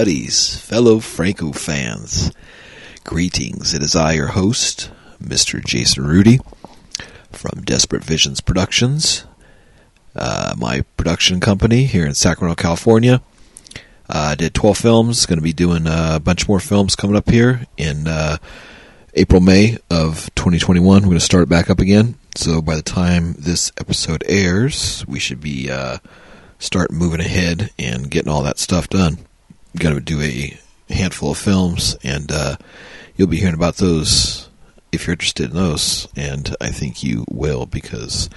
[0.00, 2.32] buddies, fellow Franco fans.
[3.04, 3.74] Greetings.
[3.74, 4.90] It is I, your host,
[5.22, 5.62] Mr.
[5.62, 6.40] Jason Rudy
[7.30, 9.26] from Desperate Visions Productions,
[10.16, 13.20] uh, my production company here in Sacramento, California.
[14.08, 17.28] I uh, did 12 films, going to be doing a bunch more films coming up
[17.28, 18.38] here in uh,
[19.12, 21.02] April, May of 2021.
[21.02, 22.14] We're going to start back up again.
[22.36, 25.98] So by the time this episode airs, we should be uh,
[26.58, 29.18] start moving ahead and getting all that stuff done.
[29.76, 30.58] Got to do a
[30.92, 32.56] handful of films, and uh,
[33.16, 34.48] you'll be hearing about those
[34.92, 36.08] if you're interested in those.
[36.16, 38.28] And I think you will because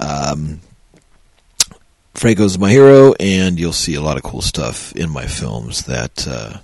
[0.00, 0.60] um,
[2.14, 6.26] Franco's my hero, and you'll see a lot of cool stuff in my films that
[6.26, 6.58] uh,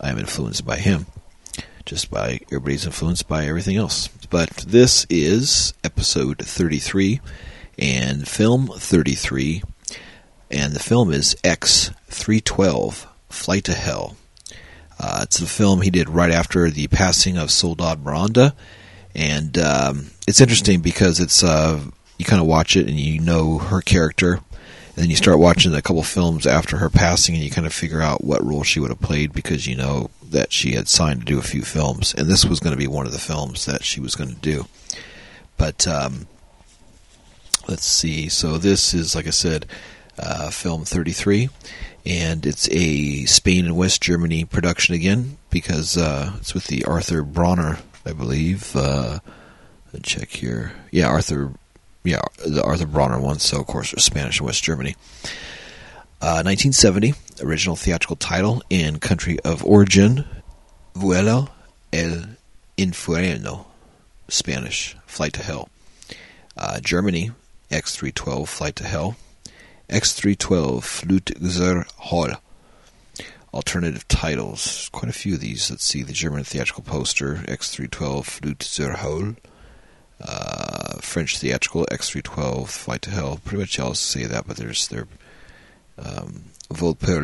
[0.00, 1.06] I am influenced by him.
[1.84, 4.08] Just by everybody's influenced by everything else.
[4.28, 7.20] But this is episode 33
[7.78, 9.62] and film 33
[10.50, 14.16] and the film is X312 Flight to Hell.
[14.98, 18.54] Uh, it's a film he did right after the passing of Soledad Miranda,
[19.14, 21.80] and um, it's interesting because it's uh,
[22.18, 25.74] you kind of watch it and you know her character, and then you start watching
[25.74, 28.80] a couple films after her passing, and you kind of figure out what role she
[28.80, 32.14] would have played because you know that she had signed to do a few films,
[32.14, 34.40] and this was going to be one of the films that she was going to
[34.40, 34.64] do.
[35.58, 36.26] But um,
[37.68, 38.28] let's see.
[38.28, 39.66] So this is, like I said,
[40.18, 41.48] uh, film 33,
[42.06, 47.22] and it's a Spain and West Germany production again because uh, it's with the Arthur
[47.22, 48.74] Bronner, I believe.
[48.76, 49.18] Uh,
[50.02, 50.72] check here.
[50.92, 51.52] Yeah, Arthur.
[52.04, 53.40] Yeah, the Arthur Bronner one.
[53.40, 54.94] So of course, Spanish and West Germany.
[56.20, 60.24] 1970 uh, original theatrical title and country of origin,
[60.94, 61.50] Vuelo
[61.92, 62.24] el
[62.78, 63.66] Infierno,
[64.28, 65.68] Spanish, Flight to Hell.
[66.56, 67.32] Uh, Germany,
[67.70, 69.16] X312, Flight to Hell.
[69.88, 72.38] X312 Flug zur Hölle.
[73.54, 74.90] Alternative titles.
[74.92, 75.70] Quite a few of these.
[75.70, 79.36] Let's see the German theatrical poster X312 Flug zur Hölle.
[80.20, 83.40] Uh, French theatrical X312 Flight to Hell.
[83.44, 85.06] Pretty much all say that, but there's their
[85.98, 87.22] um, Vol per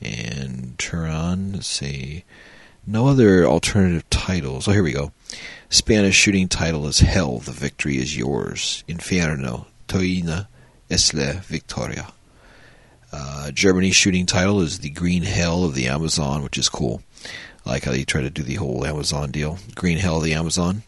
[0.00, 1.52] and Turan.
[1.54, 2.24] Let's see.
[2.86, 4.68] no other alternative titles.
[4.68, 5.12] Oh, here we go.
[5.70, 7.38] Spanish shooting title is Hell.
[7.38, 8.84] The victory is yours.
[8.86, 9.66] Inferno.
[9.88, 10.46] Toina
[10.90, 12.08] Isla Victoria.
[13.12, 17.02] Uh, Germany's shooting title is The Green Hell of the Amazon, which is cool.
[17.64, 19.58] I like how they try to do the whole Amazon deal.
[19.74, 20.82] Green Hell of the Amazon.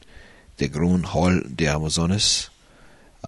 [0.57, 2.51] The Grün Hell de Amazonas.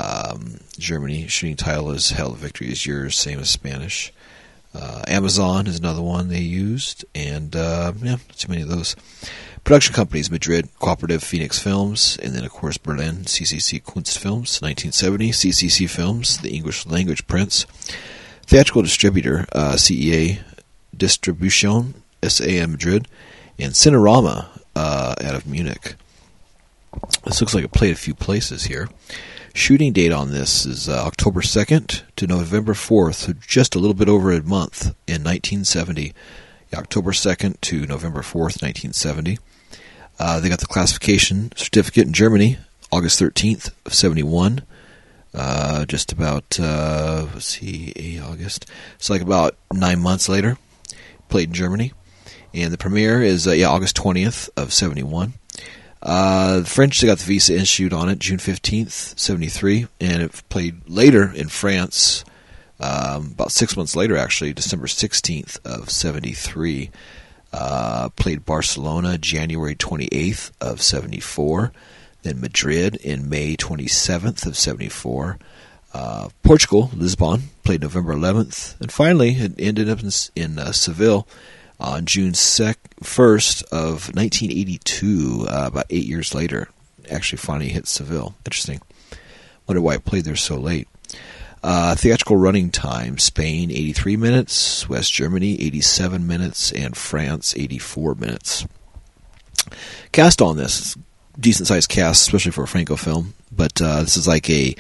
[0.00, 4.12] Um, Germany shooting title is Hell of Victory is Yours, same as Spanish.
[4.74, 8.94] Uh, Amazon is another one they used, and uh, yeah, too many of those.
[9.68, 15.90] Production companies Madrid, Cooperative Phoenix Films, and then, of course, Berlin, CCC Kunstfilms, 1970, CCC
[15.90, 17.66] Films, the English language prints.
[18.46, 20.40] Theatrical distributor, uh, CEA
[20.96, 23.08] Distribution, SAM Madrid,
[23.58, 25.96] and Cinerama uh, out of Munich.
[27.26, 28.88] This looks like it played a few places here.
[29.52, 33.92] Shooting date on this is uh, October 2nd to November 4th, so just a little
[33.92, 36.14] bit over a month in 1970.
[36.74, 39.38] October 2nd to November 4th, 1970.
[40.18, 42.58] Uh, they got the classification certificate in Germany,
[42.90, 44.62] August 13th of 71.
[45.34, 48.66] Uh, just about, uh, let's see, August.
[48.96, 50.58] It's like about nine months later.
[51.28, 51.92] Played in Germany.
[52.54, 55.34] And the premiere is, uh, yeah, August 20th of 71.
[56.00, 59.86] Uh, the French, they got the visa issued on it June 15th, 73.
[60.00, 62.24] And it played later in France,
[62.80, 66.90] um, about six months later, actually, December 16th of 73.
[67.52, 71.72] Uh, played Barcelona January 28th of 74,
[72.22, 75.38] then Madrid in May 27th of 74.
[75.94, 81.26] Uh, Portugal, Lisbon, played November 11th, and finally it ended up in, in uh, Seville
[81.80, 86.68] on June 1st of 1982, uh, about eight years later.
[87.10, 88.34] Actually, finally hit Seville.
[88.44, 88.80] Interesting.
[89.66, 90.88] Wonder why it played there so late.
[91.62, 98.66] Uh, theatrical running time Spain 83 minutes, West Germany 87 minutes, and France 84 minutes.
[100.12, 100.96] Cast on this,
[101.38, 104.74] decent sized cast, especially for a Franco film, but uh, this is like a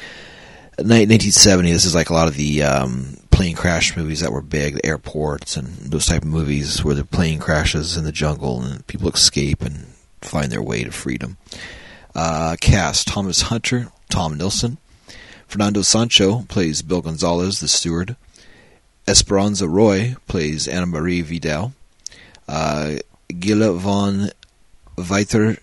[0.76, 1.72] 1970.
[1.72, 4.86] This is like a lot of the um, plane crash movies that were big, the
[4.86, 9.10] airports and those type of movies where the plane crashes in the jungle and people
[9.10, 9.86] escape and
[10.20, 11.36] find their way to freedom.
[12.14, 14.78] Uh, cast Thomas Hunter, Tom Nilsson,
[15.48, 18.16] Fernando Sancho plays Bill Gonzalez, the steward.
[19.08, 21.72] Esperanza Roy plays Anna Marie Vidal.
[22.46, 22.96] Uh,
[23.28, 24.30] Gila von
[24.96, 25.56] Weiter.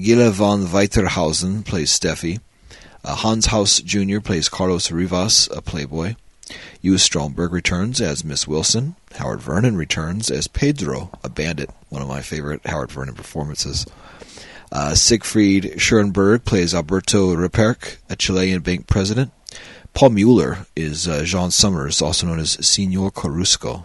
[0.00, 2.40] Gila von Weitershausen plays Steffi.
[3.04, 4.20] Uh, Hans Hass Jr.
[4.20, 6.14] plays Carlos Rivas, a playboy.
[6.80, 8.96] Ewa Stromberg returns as Miss Wilson.
[9.16, 13.86] Howard Vernon returns as Pedro, a bandit, one of my favorite Howard Vernon performances.
[14.74, 19.30] Uh, Siegfried Schürenberg plays Alberto Reperque, a Chilean bank president.
[19.94, 23.84] Paul Mueller is uh, Jean Summers, also known as Senor Corusco.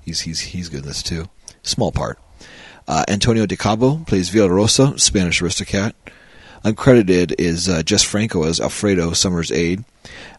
[0.00, 1.28] He's he's he's good in this too.
[1.64, 2.20] Small part.
[2.86, 5.96] Uh, Antonio de Cabo plays Villarosa, Spanish aristocrat.
[6.64, 9.82] Uncredited is uh, Jess Franco as Alfredo Summers' aide.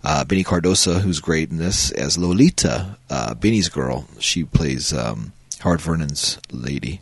[0.05, 4.07] Uh, Benny Cardoso, who's great in this, as Lolita, uh, Benny's girl.
[4.19, 7.01] She plays um, Vernon's lady.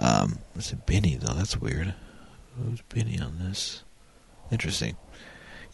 [0.00, 0.40] Um,
[0.72, 1.34] it Benny though?
[1.34, 1.94] That's weird.
[2.56, 3.82] Who's Benny on this?
[4.50, 4.96] Interesting.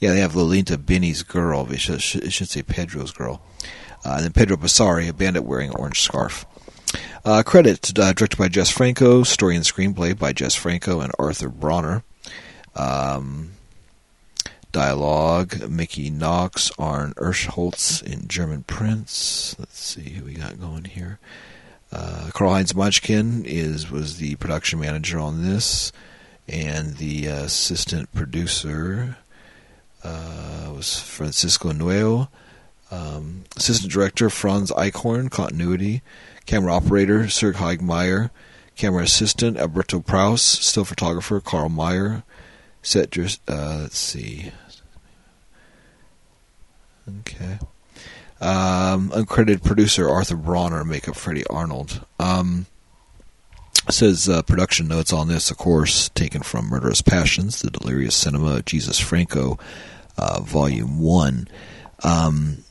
[0.01, 1.71] Yeah, they have Lolita, Benny's girl.
[1.71, 3.43] It should, it should say Pedro's girl.
[4.05, 6.45] Uh, and then Pedro Basari, a bandit wearing an orange scarf.
[7.25, 11.49] Uh, credit uh, directed by Jess Franco, story and screenplay by Jess Franco and Arthur
[11.49, 12.03] Bronner.
[12.75, 13.53] Um,
[14.73, 19.55] dialogue Mickey Knox, Arn Ersholz in German Prince.
[19.59, 21.21] Let's see who we got going here.
[21.93, 25.93] Uh, Karl Heinz Majkin is was the production manager on this,
[26.49, 29.17] and the assistant producer
[30.05, 32.29] uh, was Francisco Nuevo.
[32.91, 36.03] Um, assistant director Franz Eichhorn, continuity.
[36.45, 38.31] Camera operator Serg Heigmeyer.
[38.77, 40.43] Camera assistant Alberto Praus.
[40.43, 42.25] Still photographer Carl Meyer.
[42.83, 43.39] Set dress.
[43.49, 44.53] Uh, let's see.
[47.21, 47.59] Okay.
[48.41, 50.85] Um, uncredited producer Arthur Bronner.
[50.85, 52.05] Makeup Freddie Arnold.
[52.19, 52.67] Um,
[53.93, 58.57] says uh, production notes on this, of course, taken from Murderous Passions, The Delirious Cinema
[58.57, 59.59] of Jesus Franco,
[60.17, 61.49] uh, Volume 1.
[62.05, 62.65] Um,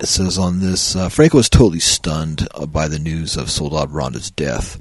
[0.00, 3.90] it says on this uh, Franco was totally stunned uh, by the news of Soledad
[3.90, 4.80] Miranda's death.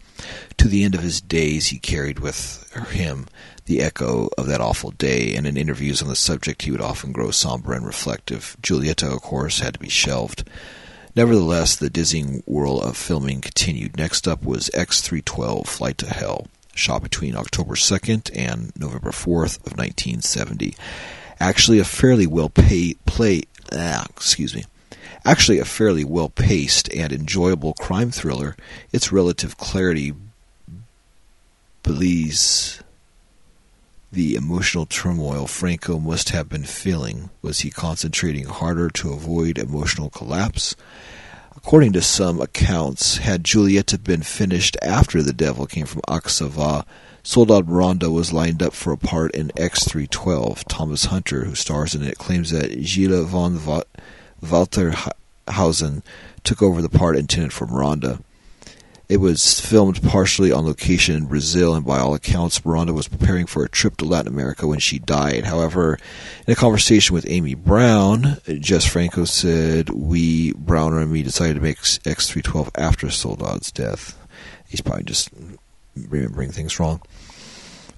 [0.58, 3.28] To the end of his days, he carried with him
[3.66, 7.12] the echo of that awful day, and in interviews on the subject, he would often
[7.12, 8.56] grow somber and reflective.
[8.62, 10.48] Giulietta, of course, had to be shelved.
[11.16, 13.98] Nevertheless, the dizzying whirl of filming continued.
[13.98, 19.78] Next up was X312 Flight to Hell, shot between October 2nd and November 4th of
[19.78, 20.76] 1970.
[21.40, 23.44] Actually, a fairly well paid play.
[23.72, 24.66] Ah, excuse me
[25.26, 28.56] actually a fairly well paced and enjoyable crime thriller,
[28.92, 30.14] its relative clarity
[31.84, 32.82] belies
[34.16, 37.30] the emotional turmoil Franco must have been feeling.
[37.42, 40.74] Was he concentrating harder to avoid emotional collapse?
[41.56, 46.86] According to some accounts, had Giulietta been finished after The Devil Came from Akasava,
[47.24, 50.64] Soledad Miranda was lined up for a part in X312.
[50.70, 53.58] Thomas Hunter, who stars in it, claims that Gila von
[54.42, 56.04] Weitershausen
[56.44, 58.20] took over the part intended for Miranda.
[59.08, 63.46] It was filmed partially on location in Brazil, and by all accounts, Miranda was preparing
[63.46, 65.46] for a trip to Latin America when she died.
[65.46, 66.00] However,
[66.48, 71.62] in a conversation with Amy Brown, Jess Franco said, We, Brauner and me, decided to
[71.62, 74.18] make X312 after Soledad's death.
[74.68, 75.30] He's probably just
[75.96, 77.02] remembering things wrong.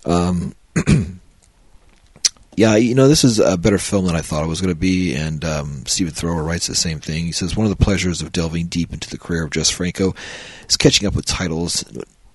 [0.06, 0.56] Um,
[2.58, 4.80] yeah, you know, this is a better film than I thought it was going to
[4.80, 7.26] be, and um, Stephen Thrower writes the same thing.
[7.26, 10.16] He says, One of the pleasures of delving deep into the career of Jess Franco
[10.68, 11.86] is catching up with titles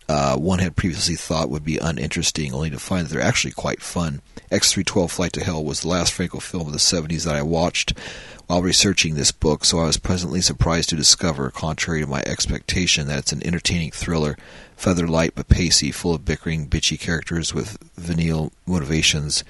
[0.08, 3.80] uh, one had previously thought would be uninteresting, only to find that they're actually quite
[3.80, 4.20] fun.
[4.50, 7.98] X312 Flight to Hell was the last Franco film of the 70s that I watched
[8.46, 13.06] while researching this book, so I was pleasantly surprised to discover, contrary to my expectation,
[13.06, 14.36] that it's an entertaining thriller,
[14.76, 19.44] feather light but pacey, full of bickering, bitchy characters with venal motivations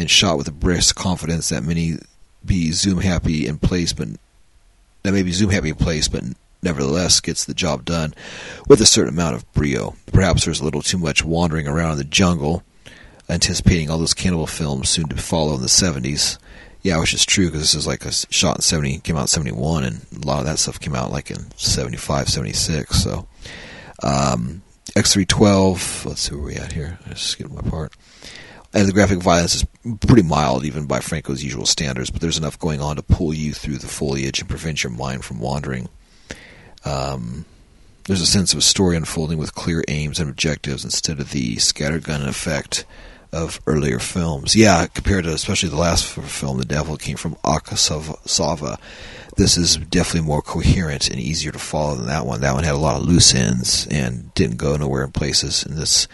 [0.00, 1.98] and shot with a brisk confidence that many
[2.44, 4.08] be zoom happy in place, but
[5.02, 6.24] that may be zoom happy in place, but
[6.62, 8.14] nevertheless gets the job done
[8.66, 9.94] with a certain amount of brio.
[10.12, 12.62] Perhaps there's a little too much wandering around in the jungle,
[13.28, 16.38] anticipating all those cannibal films soon to follow in the 70s.
[16.82, 19.26] Yeah, which is true because this is like a shot in 70, came out in
[19.28, 22.96] 71, and a lot of that stuff came out like in 75, 76.
[22.96, 23.28] So,
[24.02, 24.62] um,
[24.96, 26.98] X312, let's see where we at here.
[27.04, 27.92] I just get my part
[28.72, 29.64] and the graphic violence is
[30.06, 33.52] pretty mild even by Franco's usual standards, but there's enough going on to pull you
[33.52, 35.88] through the foliage and prevent your mind from wandering.
[36.84, 37.44] Um,
[38.04, 41.56] there's a sense of a story unfolding with clear aims and objectives instead of the
[41.56, 42.84] scattergun effect
[43.32, 44.56] of earlier films.
[44.56, 48.78] Yeah, compared to especially the last film, The Devil came from Akasava.
[49.36, 52.40] This is definitely more coherent and easier to follow than that one.
[52.40, 55.78] That one had a lot of loose ends and didn't go nowhere in places, and
[55.78, 56.08] this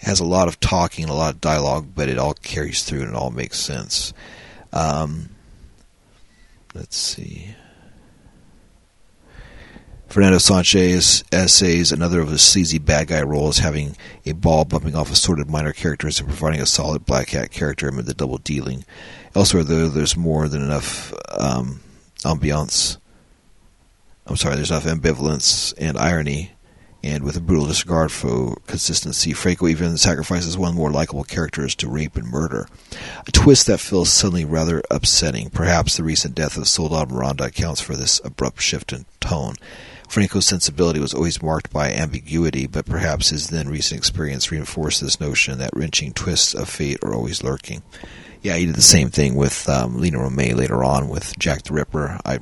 [0.00, 3.00] has a lot of talking and a lot of dialogue, but it all carries through
[3.00, 4.12] and it all makes sense.
[4.72, 5.30] Um,
[6.74, 7.54] let's see.
[10.10, 15.12] Fernando Sanchez essays another of his sleazy bad guy roles, having a ball bumping off
[15.12, 18.84] assorted minor characters and providing a solid black hat character amid the double dealing.
[19.36, 21.80] Elsewhere, though, there's more than enough um,
[22.24, 22.96] ambiance.
[24.26, 26.50] I'm sorry, there's enough ambivalence and irony,
[27.02, 31.88] and with a brutal disregard for consistency, Franco even sacrifices one more likable characters to
[31.88, 32.68] rape and murder.
[33.26, 35.50] A twist that feels suddenly rather upsetting.
[35.50, 39.54] Perhaps the recent death of Soledad Miranda accounts for this abrupt shift in tone.
[40.08, 45.20] Franco's sensibility was always marked by ambiguity, but perhaps his then recent experience reinforced this
[45.20, 47.82] notion that wrenching twists of fate are always lurking.
[48.42, 51.74] Yeah, he did the same thing with um, Lina Romay later on with Jack the
[51.74, 52.18] Ripper.
[52.24, 52.40] I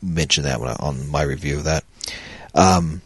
[0.00, 1.84] mentioned that I, on my review of that.
[2.54, 3.02] Um,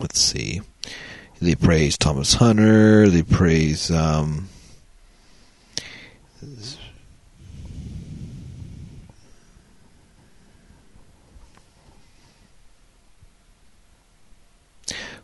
[0.00, 0.60] let's see.
[1.40, 3.08] They praise Thomas Hunter.
[3.08, 4.48] They praise um,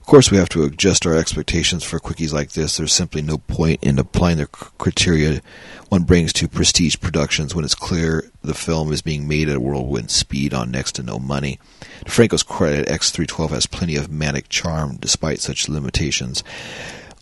[0.08, 2.76] course, we have to adjust our expectations for quickies like this.
[2.76, 5.42] There's simply no point in applying the criteria
[5.90, 9.60] one brings to prestige productions when it's clear the film is being made at a
[9.60, 11.58] whirlwind speed on next to no money.
[12.06, 16.42] To Franco's credit, X312 has plenty of manic charm despite such limitations.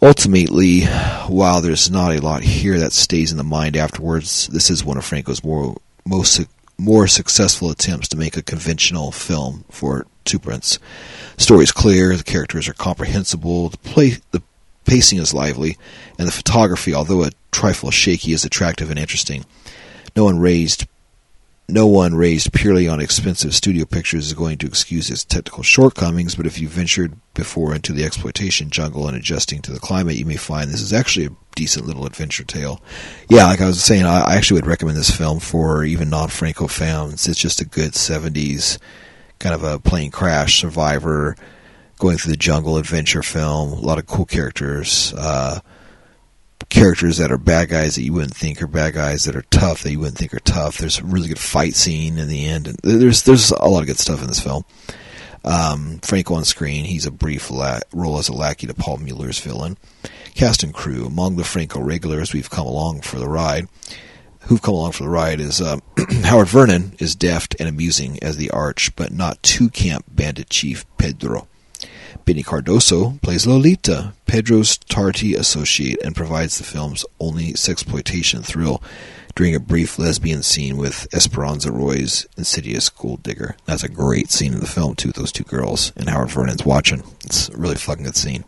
[0.01, 0.83] Ultimately,
[1.27, 4.97] while there's not a lot here that stays in the mind afterwards, this is one
[4.97, 6.41] of Franco's more most
[6.79, 10.79] more successful attempts to make a conventional film for two prints.
[11.37, 14.43] The story is clear, the characters are comprehensible, the play, the
[14.85, 15.77] pacing is lively,
[16.19, 19.45] and the photography, although a trifle shaky, is attractive and interesting.
[20.15, 20.87] No one raised
[21.69, 26.37] no one raised purely on expensive studio pictures is going to excuse its technical shortcomings,
[26.37, 30.25] but if you ventured before into the exploitation jungle and adjusting to the climate, you
[30.25, 32.81] may find this is actually a decent little adventure tale.
[33.29, 37.27] Yeah, like I was saying, I actually would recommend this film for even non-Franco fans.
[37.27, 38.79] It's just a good 70s
[39.39, 41.37] kind of a plane crash survivor
[41.99, 43.73] going through the jungle adventure film.
[43.73, 45.13] A lot of cool characters.
[45.15, 45.61] Uh,
[46.69, 49.83] characters that are bad guys that you wouldn't think are bad guys that are tough
[49.83, 50.79] that you wouldn't think are tough.
[50.79, 53.87] There's a really good fight scene in the end, and there's there's a lot of
[53.87, 54.65] good stuff in this film.
[55.45, 59.39] Um, Franco on screen, he's a brief la- role as a lackey to Paul Mueller's
[59.39, 59.79] villain.
[60.35, 63.69] Cast and crew among the Franco regulars, we've come along for the ride
[64.47, 65.79] who've come along for the ride is uh,
[66.25, 70.85] Howard Vernon is deft and amusing as the arch, but not too camp bandit chief
[70.99, 71.49] Pedro.
[72.25, 78.83] Benny Cardoso plays Lolita, Pedro's tarty associate, and provides the film's only sexploitation thrill
[79.37, 83.57] during a brief lesbian scene with Esperanza Roy's insidious gold digger.
[83.67, 85.13] That's a great scene in the film too.
[85.13, 87.05] Those two girls and Howard Vernon's watching.
[87.25, 88.45] It's a really fucking good scene.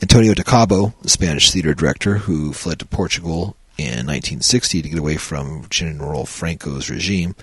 [0.00, 4.98] Antonio de Cabo, the Spanish theater director who fled to Portugal in 1960 to get
[4.98, 7.34] away from General Franco's regime,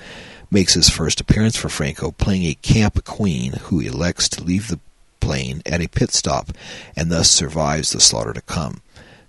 [0.50, 4.80] makes his first appearance for Franco playing a camp queen who elects to leave the
[5.20, 6.50] plane at a pit stop
[6.96, 8.82] and thus survives the slaughter to come,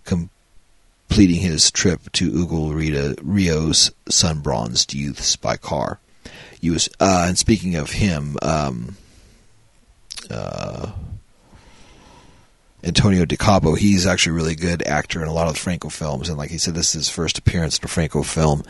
[0.05, 5.99] completing his trip to Hugo Rita, Rio's sun-bronzed youths by car.
[6.67, 8.97] Uh, and speaking of him, um,
[10.31, 10.93] uh,
[12.85, 16.29] Antonio de Cabo, he's actually a really good actor in a lot of Franco films.
[16.29, 18.63] And like he said, this is his first appearance in a Franco film.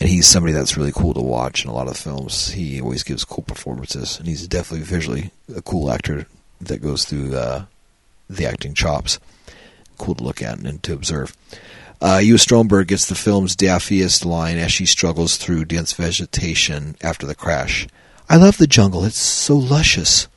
[0.00, 2.50] And he's somebody that's really cool to watch in a lot of films.
[2.52, 4.18] He always gives cool performances.
[4.18, 6.26] And he's definitely visually a cool actor
[6.62, 7.64] that goes through uh,
[8.30, 9.20] the acting chops.
[9.98, 11.36] Cool to look at and to observe.
[12.00, 17.34] Uh, Stromberg gets the film's daffiest line as she struggles through dense vegetation after the
[17.34, 17.86] crash.
[18.30, 19.04] I love the jungle.
[19.04, 20.28] It's so luscious.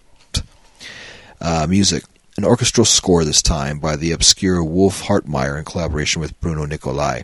[1.39, 2.03] Uh, music
[2.41, 7.21] an orchestral score this time by the obscure Wolf Hartmeyer in collaboration with Bruno Nicolai.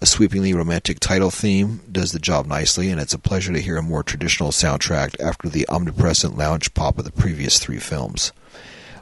[0.00, 3.76] A sweepingly romantic title theme does the job nicely, and it's a pleasure to hear
[3.76, 8.32] a more traditional soundtrack after the omnipresent lounge pop of the previous three films.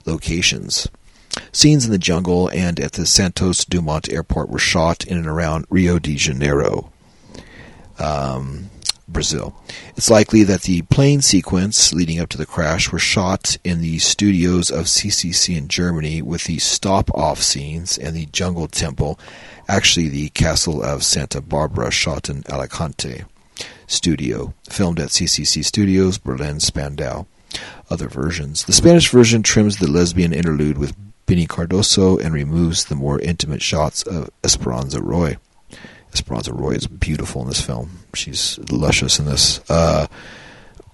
[0.05, 0.89] Locations
[1.53, 5.65] Scenes in the jungle and at the Santos Dumont Airport were shot in and around
[5.71, 6.93] Rio de Janeiro.
[7.99, 8.69] Um,
[9.09, 9.55] Brazil.
[9.97, 13.99] It's likely that the plane sequence leading up to the crash were shot in the
[13.99, 19.19] studios of CCC in Germany, with the stop off scenes and the jungle temple,
[19.69, 23.25] actually the castle of Santa Barbara, shot in Alicante
[23.87, 27.25] studio, filmed at CCC Studios, Berlin, Spandau.
[27.89, 28.65] Other versions.
[28.65, 30.97] The Spanish version trims the lesbian interlude with
[31.27, 35.39] Benny Cardoso and removes the more intimate shots of Esperanza Roy.
[36.13, 38.01] Esperanza Roy is beautiful in this film.
[38.17, 39.61] She's luscious in this.
[39.71, 40.07] Uh,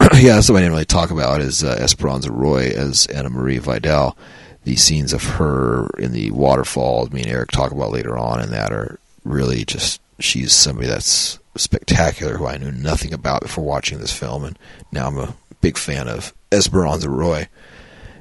[0.15, 4.17] yeah, something I didn't really talk about is uh, Esperanza Roy as Anna Marie Vidal.
[4.65, 8.53] The scenes of her in the waterfall, me and Eric talk about later on, and
[8.53, 10.01] that are really just.
[10.21, 14.57] She's somebody that's spectacular who I knew nothing about before watching this film, and
[14.93, 17.49] now I'm a big fan of Esperanza Roy.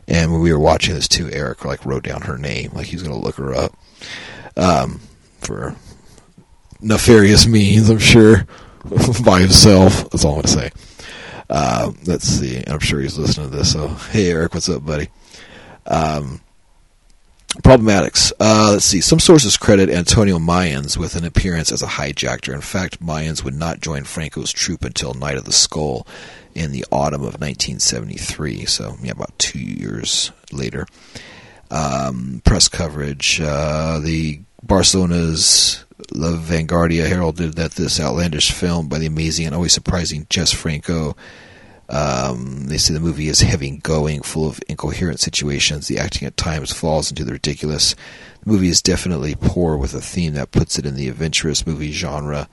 [0.07, 3.03] And when we were watching this too, Eric like wrote down her name, like he's
[3.03, 3.77] going to look her up
[4.57, 4.99] um,
[5.39, 5.75] for
[6.81, 8.47] nefarious means, I'm sure.
[9.25, 10.09] by himself.
[10.09, 10.71] That's all I'm going to say.
[11.49, 12.63] Uh, let's see.
[12.65, 13.73] I'm sure he's listening to this.
[13.73, 15.09] So, hey, Eric, what's up, buddy?
[15.85, 16.41] Um,
[17.57, 18.31] problematics.
[18.39, 19.01] Uh, let's see.
[19.01, 22.53] Some sources credit Antonio Mayans with an appearance as a hijacker.
[22.53, 26.07] In fact, Mayans would not join Franco's troupe until Night of the Skull
[26.55, 28.65] in the autumn of 1973.
[28.65, 30.87] So, yeah, about two years later.
[31.69, 33.41] Um, press coverage.
[33.41, 39.73] Uh, the Barcelona's La Vanguardia heralded that this outlandish film by the amazing and always
[39.73, 41.15] surprising Jess Franco.
[41.89, 45.87] Um, they say the movie is heavy going, full of incoherent situations.
[45.87, 47.95] The acting at times falls into the ridiculous.
[48.43, 51.91] The movie is definitely poor with a theme that puts it in the adventurous movie
[51.91, 52.47] genre,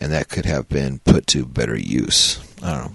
[0.00, 2.40] and that could have been put to better use.
[2.62, 2.92] I don't know.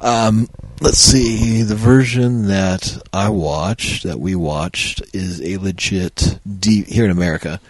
[0.00, 0.48] Um,
[0.80, 1.62] let's see.
[1.62, 7.60] The version that I watched, that we watched, is a legit D- here in America.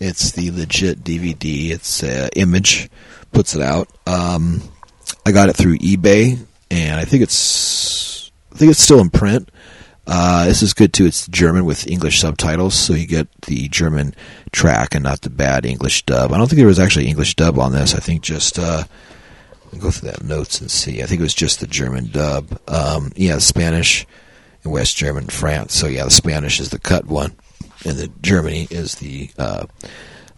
[0.00, 1.70] It's the legit DVD.
[1.70, 2.88] It's uh, Image
[3.32, 3.86] puts it out.
[4.06, 4.62] Um,
[5.26, 6.38] I got it through eBay,
[6.70, 9.50] and I think it's I think it's still in print.
[10.06, 11.04] Uh, this is good too.
[11.04, 14.14] It's German with English subtitles, so you get the German
[14.52, 16.32] track and not the bad English dub.
[16.32, 17.94] I don't think there was actually English dub on this.
[17.94, 18.84] I think just uh,
[19.78, 21.02] go through that notes and see.
[21.02, 22.58] I think it was just the German dub.
[22.66, 24.06] Um, yeah, Spanish
[24.64, 25.74] and West German, France.
[25.74, 27.36] So yeah, the Spanish is the cut one
[27.84, 29.66] and the Germany is the uh,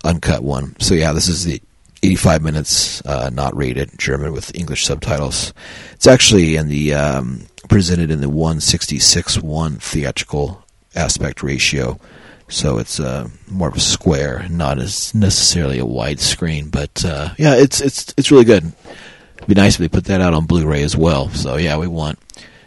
[0.04, 0.76] uncut one.
[0.80, 1.60] So yeah, this is the
[2.02, 5.52] 85 minutes uh, not rated German with English subtitles.
[5.92, 11.98] It's actually in the um, presented in the 166 one theatrical aspect ratio.
[12.48, 16.68] So it's uh, more of a square, not as necessarily a wide screen.
[16.68, 18.72] But uh, yeah, it's it's it's really good.
[19.36, 21.28] It'd be nice if they put that out on Blu-ray as well.
[21.30, 22.18] So yeah, we want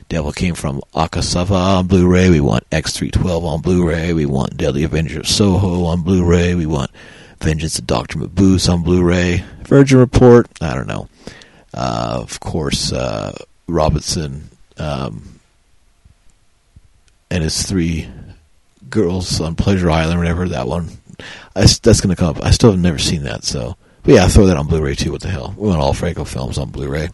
[0.08, 2.30] Devil Came from Akasava on Blu-ray.
[2.30, 4.14] We want X312 on Blu-ray.
[4.14, 6.54] We want Deadly Avenger of Soho on Blu-ray.
[6.54, 6.92] We want
[7.40, 8.20] Vengeance of Dr.
[8.20, 9.44] Mabuse on Blu-ray.
[9.64, 11.10] Virgin Report, I don't know.
[11.74, 13.36] Uh, of course, uh,
[13.68, 15.40] Robinson um,
[17.32, 18.08] and his three
[18.90, 20.90] girls on Pleasure Island, whatever that one.
[21.56, 22.44] I, that's going to come up.
[22.46, 23.76] I still have never seen that, so.
[24.04, 25.12] But yeah, throw that on Blu-ray too.
[25.12, 25.56] What the hell?
[25.58, 27.10] We want all Franco films on Blu-ray.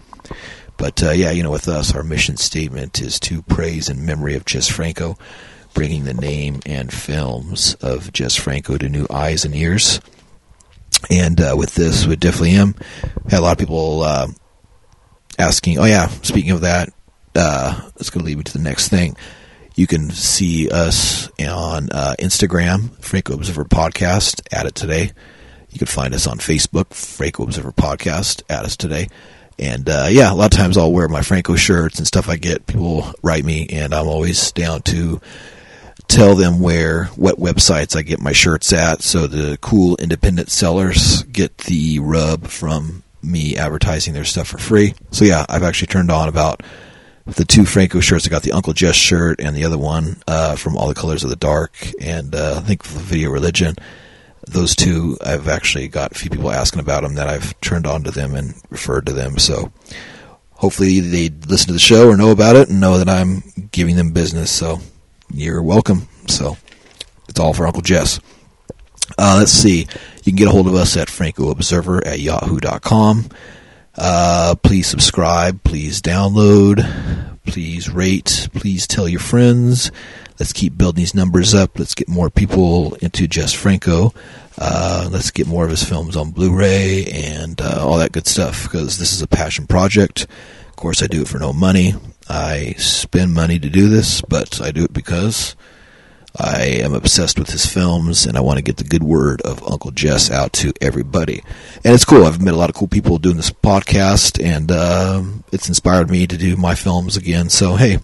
[0.77, 4.35] But uh, yeah, you know, with us, our mission statement is to praise in memory
[4.35, 5.17] of Jess Franco,
[5.73, 10.01] bringing the name and films of Jess Franco to new eyes and ears.
[11.09, 12.75] And uh, with this, we definitely am.
[13.29, 14.27] Had a lot of people uh,
[15.37, 15.77] asking.
[15.79, 16.89] Oh yeah, speaking of that,
[17.35, 19.15] uh, it's going to lead me to the next thing.
[19.75, 24.41] You can see us on uh, Instagram, Franco Observer Podcast.
[24.51, 25.11] Add it today.
[25.69, 28.43] You can find us on Facebook, Franco Observer Podcast.
[28.49, 29.07] Add us today.
[29.59, 32.35] And uh, yeah, a lot of times I'll wear my Franco shirts and stuff I
[32.37, 32.65] get.
[32.67, 35.21] People write me, and I'm always down to
[36.07, 41.23] tell them where, what websites I get my shirts at, so the cool independent sellers
[41.23, 44.93] get the rub from me advertising their stuff for free.
[45.11, 46.63] So yeah, I've actually turned on about
[47.25, 48.25] the two Franco shirts.
[48.25, 51.23] I got the Uncle Jess shirt and the other one uh, from All the Colors
[51.23, 53.75] of the Dark, and uh, I think the Video Religion
[54.47, 58.03] those two, I've actually got a few people asking about them that I've turned on
[58.03, 59.37] to them and referred to them.
[59.37, 59.71] So
[60.51, 63.95] hopefully they listen to the show or know about it and know that I'm giving
[63.95, 64.51] them business.
[64.51, 64.79] So
[65.31, 66.07] you're welcome.
[66.27, 66.57] So
[67.27, 68.19] it's all for Uncle Jess.
[69.17, 69.87] Uh, let's see.
[70.23, 73.29] You can get a hold of us at francoobserver at yahoo.com.
[73.95, 75.63] Uh, please subscribe.
[75.63, 77.37] Please download.
[77.45, 78.47] Please rate.
[78.53, 79.91] Please tell your friends.
[80.41, 81.77] Let's keep building these numbers up.
[81.77, 84.11] Let's get more people into Jess Franco.
[84.57, 88.63] Uh, let's get more of his films on Blu-ray and uh, all that good stuff
[88.63, 90.25] because this is a passion project.
[90.67, 91.93] Of course, I do it for no money.
[92.27, 95.55] I spend money to do this, but I do it because
[96.35, 99.61] I am obsessed with his films and I want to get the good word of
[99.69, 101.43] Uncle Jess out to everybody.
[101.85, 102.25] And it's cool.
[102.25, 106.25] I've met a lot of cool people doing this podcast and uh, it's inspired me
[106.25, 107.49] to do my films again.
[107.49, 107.99] So, hey,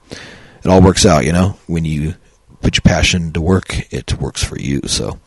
[0.63, 2.13] it all works out, you know, when you
[2.61, 4.81] put your passion to work, it works for you.
[4.87, 5.19] So,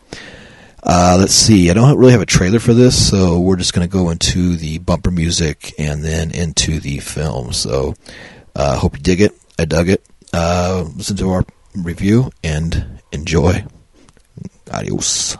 [0.83, 1.71] uh, let's see.
[1.71, 4.57] I don't really have a trailer for this, so we're just going to go into
[4.57, 7.53] the bumper music and then into the film.
[7.53, 7.95] So,
[8.55, 9.33] uh, hope you dig it.
[9.59, 10.05] I dug it.
[10.33, 13.65] Uh, listen to our review and enjoy.
[14.73, 15.37] Adios.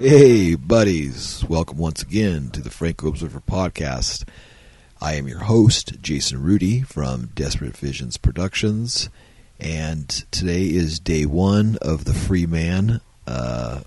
[0.00, 1.44] Hey, buddies.
[1.46, 4.26] Welcome once again to the Franco Observer podcast.
[4.98, 9.10] I am your host, Jason Rudy from Desperate Visions Productions,
[9.60, 13.82] and today is day one of the free man uh,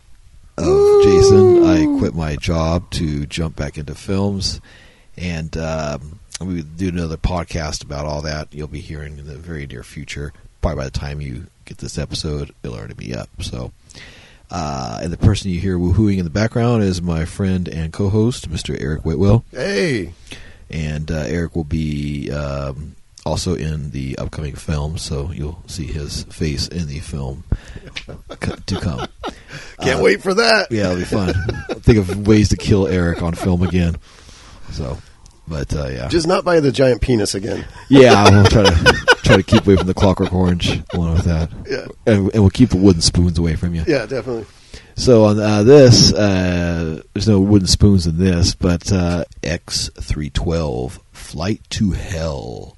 [0.56, 1.04] of Ooh.
[1.04, 1.64] Jason.
[1.64, 4.62] I quit my job to jump back into films,
[5.18, 8.54] and um, we do another podcast about all that.
[8.54, 11.98] You'll be hearing in the very near future, probably by the time you get this
[11.98, 13.30] episode, it'll already be up.
[13.42, 13.72] So,
[14.54, 18.50] uh, and the person you hear woohooing in the background is my friend and co-host,
[18.50, 18.80] Mr.
[18.80, 19.44] Eric Whitwell.
[19.52, 20.14] Hey,
[20.70, 26.24] and uh, Eric will be um, also in the upcoming film, so you'll see his
[26.26, 27.44] face in the film
[28.68, 29.08] to come.
[29.82, 30.72] can't Uh, wait for that.
[30.72, 31.34] Yeah, it'll be fun.
[31.82, 33.96] Think of ways to kill Eric on film again.
[34.72, 34.98] So,
[35.48, 37.66] but uh, yeah, Just not by the giant penis again.
[37.90, 41.50] yeah, I'll try to try to keep away from the Clockwork Orange along with that,
[41.70, 43.84] Yeah, and, and we'll keep the wooden spoons away from you.
[43.88, 44.46] yeah, definitely.
[44.96, 51.62] So on uh, this, uh, there's no wooden spoons in this, but uh, X312 Flight
[51.72, 52.78] to Hell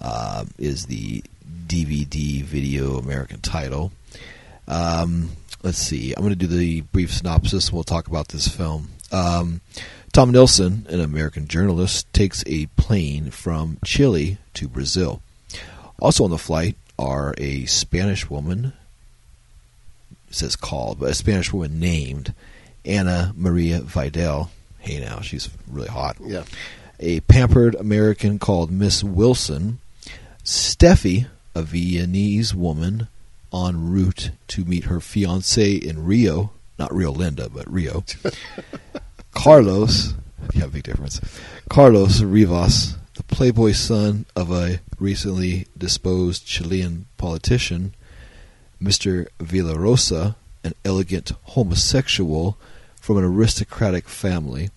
[0.00, 1.22] uh, is the
[1.66, 3.92] DVD video American title.
[4.66, 5.30] Um,
[5.62, 6.14] let's see.
[6.14, 7.72] I'm going to do the brief synopsis.
[7.72, 8.88] We'll talk about this film.
[9.12, 9.60] Um,
[10.12, 15.22] Tom Nilsson, an American journalist, takes a plane from Chile to Brazil.
[16.00, 18.72] Also on the flight are a Spanish woman
[20.32, 22.32] it says called, but a Spanish woman named
[22.86, 24.50] Anna Maria Vidal.
[24.78, 26.16] Hey, now she's really hot.
[26.24, 26.44] Yeah,
[26.98, 29.78] A pampered American called Miss Wilson.
[30.42, 33.08] Steffi, a Viennese woman
[33.52, 36.50] en route to meet her fiance in Rio.
[36.82, 38.02] Not Rio Linda, but Rio.
[39.30, 40.14] Carlos,
[40.52, 41.20] yeah, big difference.
[41.68, 47.94] Carlos Rivas, the playboy son of a recently disposed Chilean politician,
[48.82, 49.28] Mr.
[49.38, 52.58] Villarosa, an elegant homosexual
[53.00, 54.70] from an aristocratic family,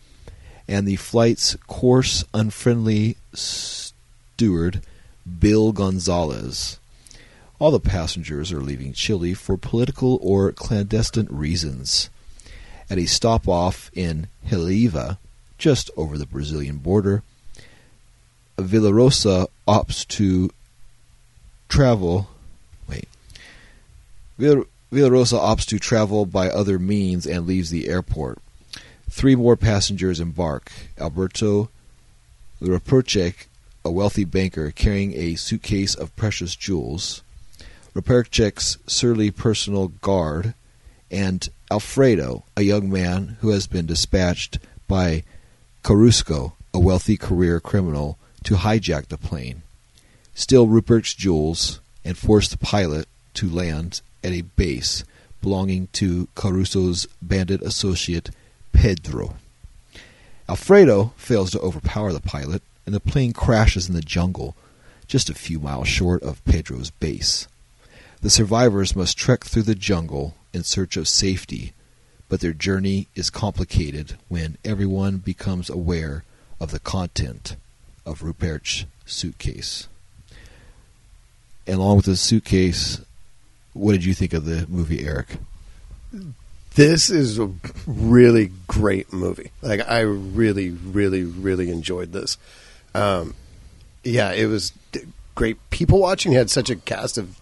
[0.67, 4.83] and the flight's coarse, unfriendly steward,
[5.39, 6.77] Bill Gonzalez.
[7.57, 12.09] All the passengers are leaving Chile for political or clandestine reasons.
[12.89, 15.17] At a stop off in Heliva,
[15.57, 17.23] just over the Brazilian border,
[18.57, 20.49] Villarosa opts to
[21.69, 22.29] travel.
[22.87, 23.07] Wait.
[24.37, 28.39] Villarosa opts to travel by other means and leaves the airport.
[29.09, 30.71] Three more passengers embark.
[30.99, 31.69] Alberto
[32.61, 33.47] Raperchek,
[33.83, 37.21] a wealthy banker carrying a suitcase of precious jewels,
[37.95, 40.53] Raperchek's surly personal guard,
[41.09, 45.23] and Alfredo, a young man who has been dispatched by
[45.81, 49.61] Carusco, a wealthy career criminal, to hijack the plane,
[50.33, 55.05] steal Rupert's jewels, and force the pilot to land at a base
[55.41, 58.29] belonging to Caruso's bandit associate
[58.73, 59.35] Pedro.
[60.49, 64.53] Alfredo fails to overpower the pilot, and the plane crashes in the jungle,
[65.07, 67.47] just a few miles short of Pedro's base.
[68.21, 71.73] The survivors must trek through the jungle in search of safety,
[72.29, 76.23] but their journey is complicated when everyone becomes aware
[76.59, 77.55] of the content
[78.05, 79.87] of Rupert's suitcase.
[81.67, 83.01] And along with the suitcase,
[83.73, 85.37] what did you think of the movie, Eric?
[86.75, 87.49] this is a
[87.87, 89.51] really great movie.
[89.61, 92.37] Like I really, really, really enjoyed this.
[92.93, 93.33] Um,
[94.03, 94.73] yeah, it was
[95.33, 95.57] great.
[95.69, 97.39] People watching had such a cast of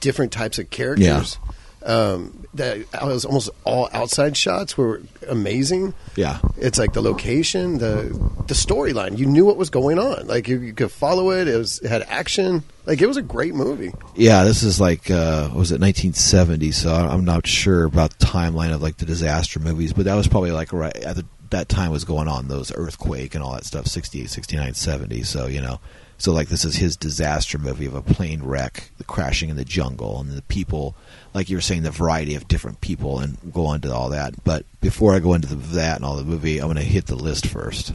[0.00, 1.38] different types of characters.
[1.84, 5.94] Um, that it was almost all outside shots were amazing.
[6.16, 6.40] Yeah.
[6.56, 8.08] It's like the location, the
[8.48, 9.16] the storyline.
[9.16, 10.26] You knew what was going on.
[10.26, 11.46] Like you, you could follow it.
[11.46, 12.64] It was it had action.
[12.84, 13.92] Like it was a great movie.
[14.16, 16.72] Yeah, this is like uh, was it 1970?
[16.72, 20.26] So I'm not sure about the timeline of like the disaster movies, but that was
[20.26, 23.64] probably like right at the, that time was going on those earthquake and all that
[23.64, 25.22] stuff 68, 69, 70.
[25.22, 25.80] So you know,
[26.18, 29.64] so like this is his disaster movie of a plane wreck, the crashing in the
[29.64, 30.96] jungle, and the people,
[31.32, 34.34] like you were saying, the variety of different people, and go into all that.
[34.42, 37.06] But before I go into the, that and all the movie, I'm going to hit
[37.06, 37.94] the list first.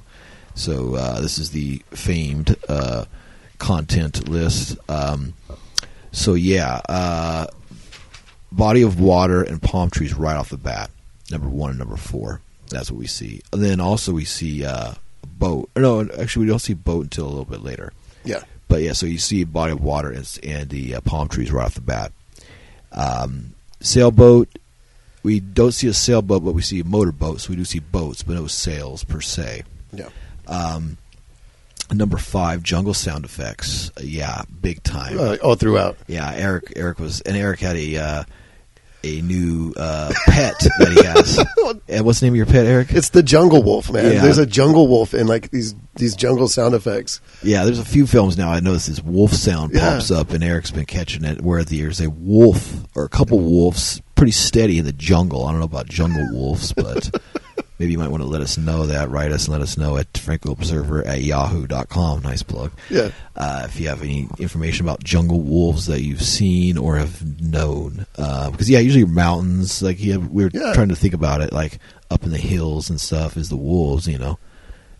[0.56, 3.06] So uh, this is the famed uh,
[3.58, 4.78] content list.
[4.90, 5.34] Um,
[6.14, 7.48] so yeah, uh,
[8.54, 10.90] body of water and palm trees right off the bat.
[11.30, 12.40] Number one and number four.
[12.70, 13.42] That's what we see.
[13.52, 14.94] And then also we see uh,
[15.26, 15.70] boat.
[15.76, 17.92] No, actually we don't see boat until a little bit later.
[18.24, 18.44] Yeah.
[18.68, 21.52] But yeah, so you see a body of water and, and the uh, palm trees
[21.52, 22.12] right off the bat.
[22.92, 24.50] Um, sailboat.
[25.22, 27.42] We don't see a sailboat, but we see a motorboat.
[27.42, 29.64] So we do see boats, but no sails per se.
[29.94, 30.10] Yeah.
[30.48, 30.98] Um,
[31.92, 33.92] number five, jungle sound effects.
[33.98, 35.20] Uh, yeah, big time.
[35.20, 35.98] Uh, all throughout.
[36.08, 36.74] Yeah, Eric.
[36.76, 38.24] Eric was, and Eric had a uh,
[39.04, 41.38] a new uh, pet that he has.
[41.90, 42.92] and what's the name of your pet, Eric?
[42.92, 44.12] It's the Jungle Wolf, man.
[44.14, 44.22] Yeah.
[44.22, 47.22] There's a Jungle Wolf in like these these jungle sound effects.
[47.44, 48.50] Yeah, there's a few films now.
[48.50, 49.92] I notice this wolf sound Yeah.
[49.92, 51.42] pops up, and Eric's been catching it.
[51.42, 55.46] Where there's a wolf or a couple wolves, pretty steady in the jungle.
[55.46, 57.12] I don't know about jungle wolves, but
[57.84, 59.10] maybe you might want to let us know that.
[59.10, 62.22] Write us and let us know at francoobserver at yahoo.com.
[62.22, 62.72] Nice plug.
[62.90, 63.10] Yeah.
[63.36, 68.06] Uh, if you have any information about jungle wolves that you've seen or have known,
[68.18, 69.82] uh, because yeah, usually mountains.
[69.82, 70.72] Like yeah, we were Yeah.
[70.74, 74.08] trying to think about it, like up in the hills and stuff is the wolves.
[74.08, 74.40] You know,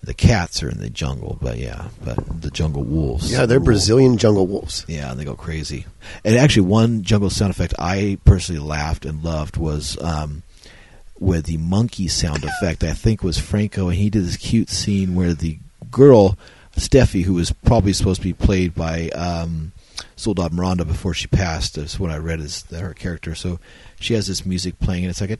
[0.04, 3.32] the cats are in the jungle, but yeah, but the jungle wolves.
[3.32, 3.62] Yeah, they're.
[3.62, 4.84] Brazilian jungle wolves.
[4.90, 5.86] Yeah, and they go crazy.
[6.26, 10.44] And actually, one jungle sound effect I personally laughed and loved was um,
[11.24, 12.84] with the monkey sound effect.
[12.84, 15.58] I think was Franco, and he did this cute scene where the
[15.90, 16.38] girl
[16.76, 19.72] Steffi, who was probably supposed to be played by um,
[20.16, 23.36] Soledad Miranda before she passed, is what I read as her character.
[23.36, 23.60] So
[24.00, 25.38] she has this music playing, and it's like a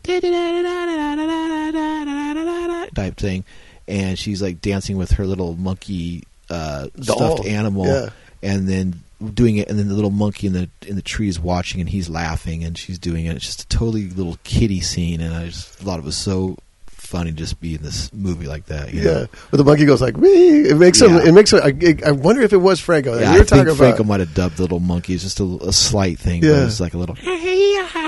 [2.96, 3.44] type thing,
[3.88, 8.10] and she's like dancing with her little monkey uh, stuffed animal, Yeah.
[8.42, 9.02] and then
[9.34, 11.90] doing it, and then the little monkey in the in the tree is watching, and
[11.90, 13.36] he's laughing, and she's doing it.
[13.36, 16.58] It's just a totally little kitty scene, and I just thought it was so
[16.88, 18.92] funny to just be in this movie like that.
[18.94, 19.28] you Yeah, know?
[19.52, 21.12] but the monkey goes like, "Wee!" It makes him.
[21.16, 21.26] Yeah.
[21.28, 21.62] It makes him.
[21.64, 23.20] I, I wonder if it was Franco.
[23.20, 24.08] Yeah, we were I talking think Franco about.
[24.08, 25.14] might have dubbed the little monkey.
[25.14, 26.66] It's just a, a slight thing, but Yeah.
[26.66, 27.16] it's like a little.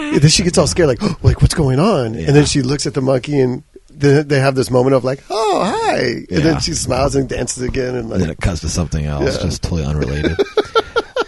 [0.06, 2.14] Yeah, then she gets all scared, like, oh, like what's going on?
[2.14, 2.28] Yeah.
[2.28, 5.22] And then she looks at the monkey, and then they have this moment of like,
[5.30, 6.40] oh hi, and Yeah.
[6.40, 9.42] then she smiles and dances again, and and then it cuts to something else, Yeah.
[9.44, 10.38] just totally unrelated.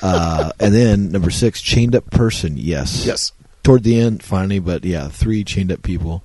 [0.02, 2.54] uh, and then number six, chained up person.
[2.58, 3.32] Yes, yes,
[3.64, 6.24] Toward the end, finally, but yeah, three chained up people.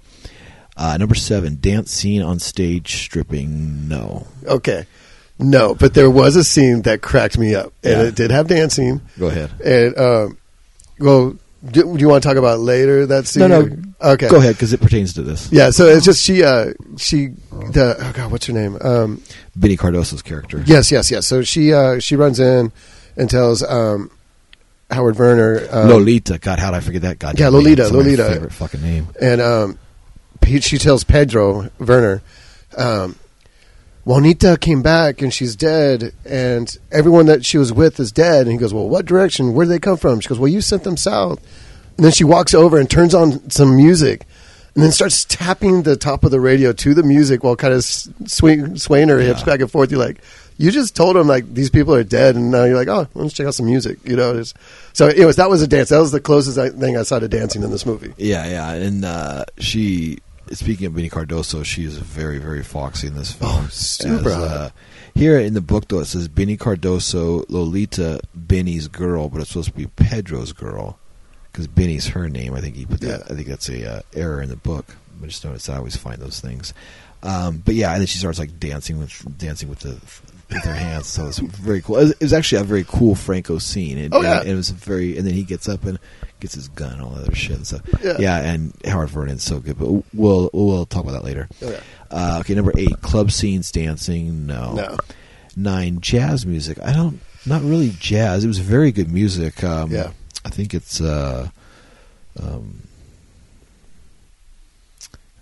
[0.77, 3.89] Uh, number seven, dance scene on stage stripping.
[3.89, 4.87] No, okay,
[5.39, 8.03] no, but there was a scene that cracked me up, and Yeah.
[8.05, 9.51] it did have dancing, go ahead.
[9.65, 10.39] and um,
[10.99, 13.49] well, do, do you want to talk about later that scene?
[13.49, 13.77] No, no.
[14.01, 15.51] okay, Go ahead because it pertains to this.
[15.53, 18.79] Yeah, so it's just she, uh, she, the oh god, what's her name?
[18.81, 19.23] Um,
[19.55, 20.63] Benny Cardoso's character.
[20.67, 21.27] Yes, yes, yes.
[21.27, 22.73] So she uh, she runs in
[23.17, 24.11] and tells um,
[24.91, 26.39] Howard Werner, um, Lolita.
[26.39, 27.19] God, how did I forget that?
[27.19, 27.87] God, Yeah, Lolita, name.
[27.87, 28.25] It's my Lolita.
[28.25, 29.09] favorite fucking name.
[29.21, 29.79] and um,
[30.45, 32.23] he, she tells Pedro Werner,
[32.77, 33.17] um,
[34.05, 38.43] Juanita came back and she's dead, and everyone that she was with is dead.
[38.43, 39.55] And he goes, "Well, what direction?
[39.55, 41.39] Where did they come from?" She goes, "Well, you sent them south."
[41.97, 44.27] And then she walks over and turns on some music.
[44.75, 47.85] And then starts tapping the top of the radio to the music while kind of
[47.85, 49.45] swing, swaying her hips Yeah.
[49.47, 49.91] back and forth.
[49.91, 50.23] You're like,
[50.57, 53.35] you just told him like these people are dead, and now you're like, oh, let's
[53.35, 53.99] check out some music.
[54.05, 54.55] You know, it's,
[54.93, 55.89] so anyways, that was a dance.
[55.91, 58.13] That was the closest I, thing I saw to dancing in this movie.
[58.17, 60.19] Yeah, yeah, and uh, she.
[60.51, 63.65] Speaking of Benny Cardoso, she is very, very foxy in this film.
[63.65, 64.71] Oh, super As, uh,
[65.15, 69.71] here in the book, though, it says Benny Cardoso, Lolita, Benny's girl, but it's supposed
[69.71, 70.99] to be Pedro's girl
[71.51, 72.55] because Benny's her name.
[72.55, 73.21] I think he put that.
[73.21, 73.33] Yeah.
[73.33, 74.97] I think that's a uh, error in the book.
[75.23, 76.75] I just noticed I always find those things.
[77.23, 80.01] Um, but yeah, and then she starts like dancing with dancing with the
[80.55, 81.07] with her hands.
[81.07, 81.97] So it's very cool.
[81.99, 83.99] It was, it was actually a very cool Franco scene.
[83.99, 84.41] It, Oh, yeah.
[84.41, 85.99] it, it was very, and then he gets up and
[86.41, 87.57] gets his gun and all that other shit.
[87.57, 88.17] And so Yeah.
[88.19, 89.79] yeah, and Howard Vernon's so good.
[89.79, 91.49] But we'll we'll talk about that later.
[91.63, 91.81] Oh, yeah.
[92.11, 94.47] Uh, okay, number eight, club scenes, dancing.
[94.47, 94.75] No.
[94.75, 94.97] No.
[95.57, 96.79] Nine, jazz music.
[96.83, 98.45] I don't, not really jazz.
[98.45, 99.63] It was very good music.
[99.65, 100.11] Um, Yeah.
[100.45, 101.01] I think it's.
[101.01, 101.49] Uh,
[102.43, 102.83] um,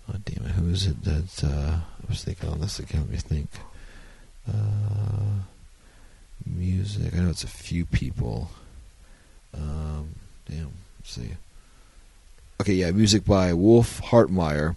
[0.09, 0.51] oh damn it!
[0.51, 3.01] Who is it that uh, I was thinking on this again?
[3.01, 3.49] Let me think.
[4.47, 5.43] Uh,
[6.45, 7.13] music.
[7.13, 8.49] I know it's a few people.
[9.53, 10.15] Um,
[10.49, 10.71] damn.
[10.99, 11.31] Let's see.
[12.61, 14.75] Okay, yeah, music by Wolf Hartmeyer,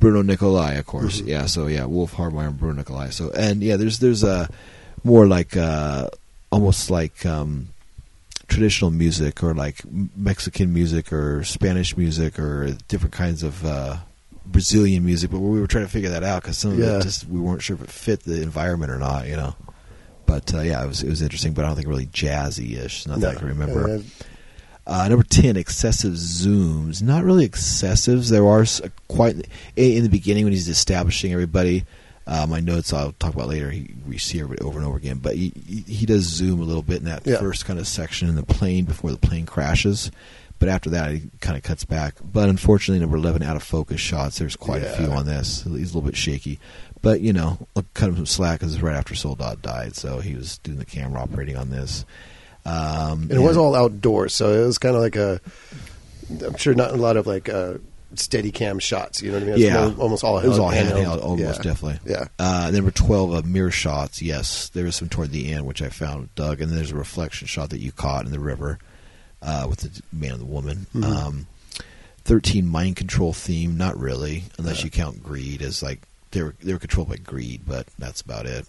[0.00, 1.20] Bruno Nicolai, of course.
[1.20, 1.26] Mhm.
[1.28, 3.10] Yeah, so yeah, Wolf Hartmeyer and Bruno Nicolai.
[3.10, 4.48] So and yeah, there's there's a
[5.04, 6.08] more like uh,
[6.50, 7.68] almost like um,
[8.48, 9.82] traditional music or like
[10.16, 13.98] Mexican music or Spanish music or different kinds of uh,
[14.46, 15.30] Brazilian music.
[15.30, 16.98] But we were trying to figure that out because some of Yeah.
[16.98, 19.26] it just we weren't sure if it fit the environment or not.
[19.28, 19.54] You know.
[20.26, 23.06] But uh, yeah, it was it was interesting, but I don't think really jazzy ish.
[23.06, 23.88] Not that I can remember.
[23.96, 24.00] Uh,
[24.86, 27.00] Uh, number ten, excessive zooms.
[27.02, 28.28] Not really excessives.
[28.30, 28.64] There are
[29.08, 31.84] quite in the beginning when he's establishing everybody.
[32.26, 33.70] Uh, my notes I'll talk about later.
[33.70, 36.64] He, we see everybody over and over again, but he, he he does zoom a
[36.64, 37.38] little bit in that Yeah.
[37.38, 40.10] first kind of section in the plane before the plane crashes.
[40.60, 42.14] But after that, he kind of cuts back.
[42.22, 44.38] But unfortunately, number eleven, out of focus shots.
[44.38, 45.62] There's quite a few on this.
[45.64, 46.60] He's a little bit shaky,
[47.02, 50.20] but you know, I'll cut him some slack because it's right after Soledad died, so
[50.20, 52.04] he was doing the camera operating on this.
[52.66, 55.40] Um, and it was all outdoors, so it was kind of like a.
[56.44, 57.74] I'm sure not a lot of like uh,
[58.14, 59.22] steady cam shots.
[59.22, 59.58] You know what I mean?
[59.60, 59.88] Yeah.
[59.88, 61.04] more- almost all It was all handheld.
[61.06, 61.70] handheld, almost Yeah.
[61.72, 61.98] definitely.
[62.12, 62.24] Yeah.
[62.38, 64.20] Uh, number twelve, uh, mirror shots.
[64.20, 66.96] Yes, there was some toward the end, which I found Doug, and then there's a
[66.96, 68.78] reflection shot that you caught in the river
[69.42, 70.86] uh, with the man and the woman.
[70.94, 71.04] Mhm.
[71.04, 71.46] Um,
[72.22, 73.76] Thirteen, mind control theme.
[73.76, 74.84] Not really, unless Yeah.
[74.84, 76.00] you count greed as like
[76.32, 78.66] they were they were controlled by greed, but that's about it.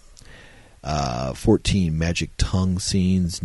[0.84, 3.40] Uh, 14 magic tongue scenes.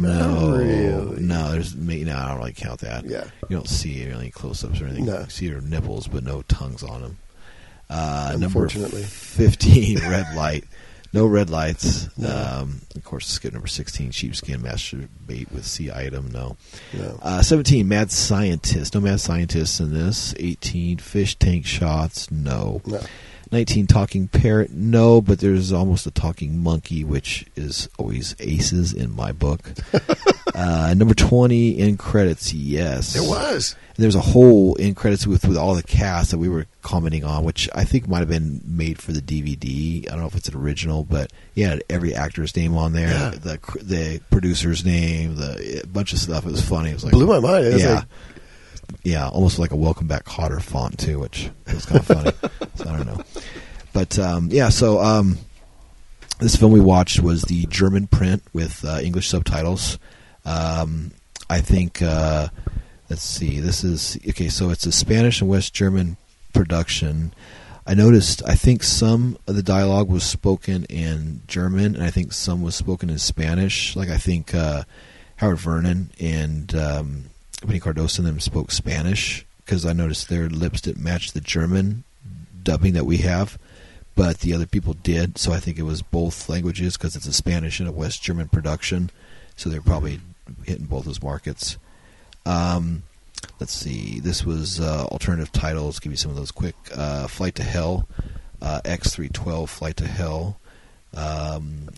[0.00, 1.20] Not No, really.
[1.22, 1.50] no.
[1.52, 2.16] There's no.
[2.16, 3.04] I don't really count that.
[3.04, 3.24] Yeah.
[3.48, 5.04] you don't see any close-ups or anything.
[5.06, 5.20] No.
[5.20, 7.18] You see her nipples, but no tongues on them.
[7.90, 9.02] Uh, number Unfortunately.
[9.02, 10.64] 15, red light.
[11.12, 12.08] No red lights.
[12.16, 12.60] No.
[12.60, 16.30] Um, of course, skip number 16, sheepskin masturbate with C item.
[16.30, 16.56] No.
[16.92, 17.18] No.
[17.20, 18.94] Uh, 17, mad scientist.
[18.94, 20.34] No mad scientists in this.
[20.38, 22.30] 18, fish tank shots.
[22.30, 22.80] No.
[22.86, 23.00] No.
[23.52, 24.70] 19, talking parrot.
[24.70, 29.72] No, but there's almost a talking monkey, which is always aces in my book.
[30.54, 32.52] uh, number 20, in credits.
[32.52, 33.16] Yes.
[33.16, 33.74] It was.
[33.96, 37.24] And there's a whole in credits with, with all the cast that we were commenting
[37.24, 40.06] on, which I think might have been made for the DVD.
[40.06, 43.30] I don't know if it's an original, but yeah, every actor's name on there, Yeah.
[43.30, 46.46] the the producer's name, the a bunch of stuff.
[46.46, 46.90] It was funny.
[46.90, 47.66] It was like Blew my mind.
[47.66, 48.04] It was yeah, like-
[49.04, 52.32] yeah, almost like a Welcome Back Cotter font too, which was kind of funny.
[52.76, 53.22] so I don't know,
[53.92, 54.68] but um, yeah.
[54.70, 55.36] So um,
[56.40, 59.98] this film we watched was the German print with uh, English subtitles.
[60.44, 61.12] Um,
[61.48, 62.02] I think.
[62.02, 62.48] Uh,
[63.10, 63.60] let's see.
[63.60, 64.48] This is okay.
[64.48, 66.16] So it's a Spanish and West German
[66.54, 67.34] production.
[67.86, 68.42] I noticed.
[68.46, 72.76] I think some of the dialogue was spoken in German, and I think some was
[72.76, 73.96] spoken in Spanish.
[73.96, 74.84] Like I think uh,
[75.36, 77.24] Howard Vernon and um,
[77.66, 82.04] Beni Cardoso and them spoke Spanish because I noticed their lips didn't match the German
[82.62, 83.58] dubbing that we have,
[84.14, 85.38] but the other people did.
[85.38, 88.48] So I think it was both languages because it's a Spanish and a West German
[88.48, 89.10] production.
[89.56, 90.20] So they're probably
[90.64, 91.78] hitting both those markets.
[92.46, 93.02] Um,
[93.58, 94.20] let's see.
[94.20, 95.98] This was uh, alternative titles.
[96.00, 96.74] Give you some of those quick.
[96.94, 98.08] Uh, Flight to Hell,
[98.62, 99.70] uh, X three twelve.
[99.70, 100.58] Flight to Hell.
[101.14, 101.88] Um,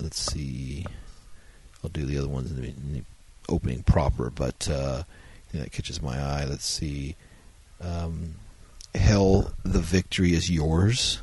[0.00, 0.86] let's see.
[1.82, 3.02] I'll do the other ones in the, in the
[3.48, 5.02] opening proper, but uh,
[5.52, 6.46] that catches my eye.
[6.48, 7.16] Let's see.
[7.80, 8.36] Um,
[8.94, 11.20] Hell, the victory is yours.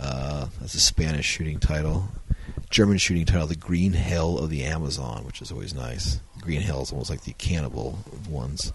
[0.00, 2.08] Uh, that's a Spanish shooting title.
[2.70, 6.20] German shooting title, The Green Hell of the Amazon, which is always nice.
[6.40, 8.72] Green Hell is almost like the cannibal ones.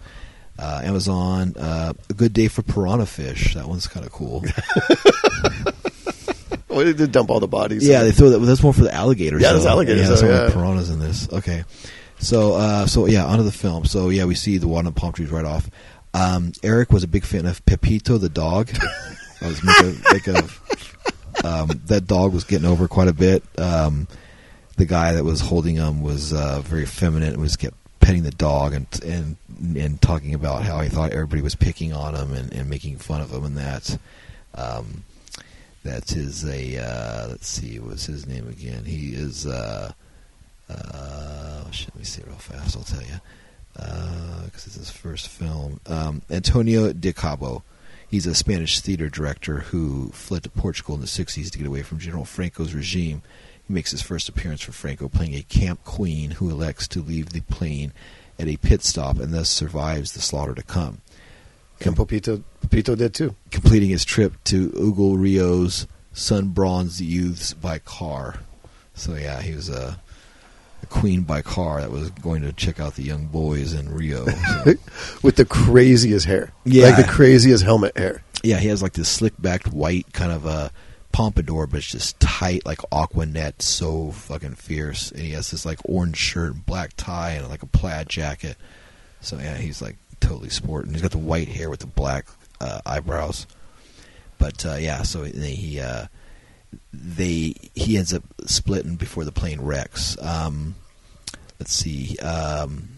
[0.58, 3.54] Uh, Amazon, uh, A Good Day for Piranha Fish.
[3.56, 4.44] That one's kind of cool.
[6.74, 7.88] Well, they did dump all the bodies.
[7.88, 8.40] yeah, they throw that.
[8.40, 9.44] That's more for the alligators.
[9.44, 10.50] Yeah, there's alligators, Yeah, there's yeah.
[10.52, 11.32] piranhas in this.
[11.32, 11.66] Okay,
[12.18, 13.86] so uh, so yeah, onto the film.
[13.86, 15.70] So yeah, we see the one palm trees right off.
[16.16, 18.72] Um, Eric was a big fan of Pepito the dog.
[19.42, 20.50] I was make a, make a,
[21.44, 23.44] um, that dog was getting over quite a bit.
[23.58, 24.08] Um,
[24.78, 28.32] the guy that was holding him was uh, very feminine and was kept petting the
[28.32, 29.38] dog and and
[29.78, 33.22] and talking about how he thought everybody was picking on him and, and making fun
[33.22, 33.98] of him and that.
[34.56, 35.04] Um,
[35.84, 38.86] that is a uh, let's see, what's his name again?
[38.86, 39.92] He is uh,
[40.70, 42.78] uh, let me see it real fast.
[42.78, 43.20] I'll tell you
[43.74, 45.80] because it's his first film.
[45.88, 47.64] Um, Antonio de Cabo.
[48.14, 51.82] He's a Spanish theater director who fled to Portugal in the 60s to get away
[51.82, 53.24] from General Franco's regime.
[53.68, 57.30] He makes his first appearance for Franco playing a camp queen who elects to leave
[57.30, 57.92] the plane
[58.38, 61.02] at a pit stop and thus survives the slaughter to come
[61.84, 62.44] And Pepito
[62.94, 63.36] did too.
[63.50, 68.42] completing his trip to Ugal Rio's sun bronzed youths by car.
[68.94, 70.00] So yeah, he was a
[70.94, 74.26] queen by car that was going to check out the young boys in Rio.
[74.26, 74.74] So,
[75.24, 76.54] With the craziest hair.
[76.66, 76.86] Yeah.
[76.86, 78.24] Like the craziest helmet hair.
[78.44, 80.72] yeah, he has like this slick backed white kind of a
[81.12, 85.12] pompadour, but it's just tight like Aquanet, so fucking fierce.
[85.12, 88.56] And he has this like orange shirt, and black tie, and like a plaid jacket.
[89.22, 90.94] So yeah, he's like totally sporting.
[90.94, 92.28] He's got the white hair with the black
[92.62, 93.48] uh, eyebrows.
[94.38, 96.06] But uh, yeah, so he uh,
[96.94, 100.18] they he ends up splitting before the plane wrecks.
[100.22, 100.76] Um,
[101.64, 102.18] let's see.
[102.18, 102.90] Um,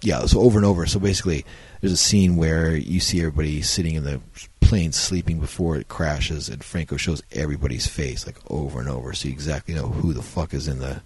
[0.00, 0.86] yeah, so over and over.
[0.86, 1.44] So basically,
[1.80, 4.20] there's a scene where you see everybody sitting in the
[4.60, 9.26] plane sleeping before it crashes, and Franco shows everybody's face like over and over, so
[9.26, 11.02] you exactly know who the fuck is in the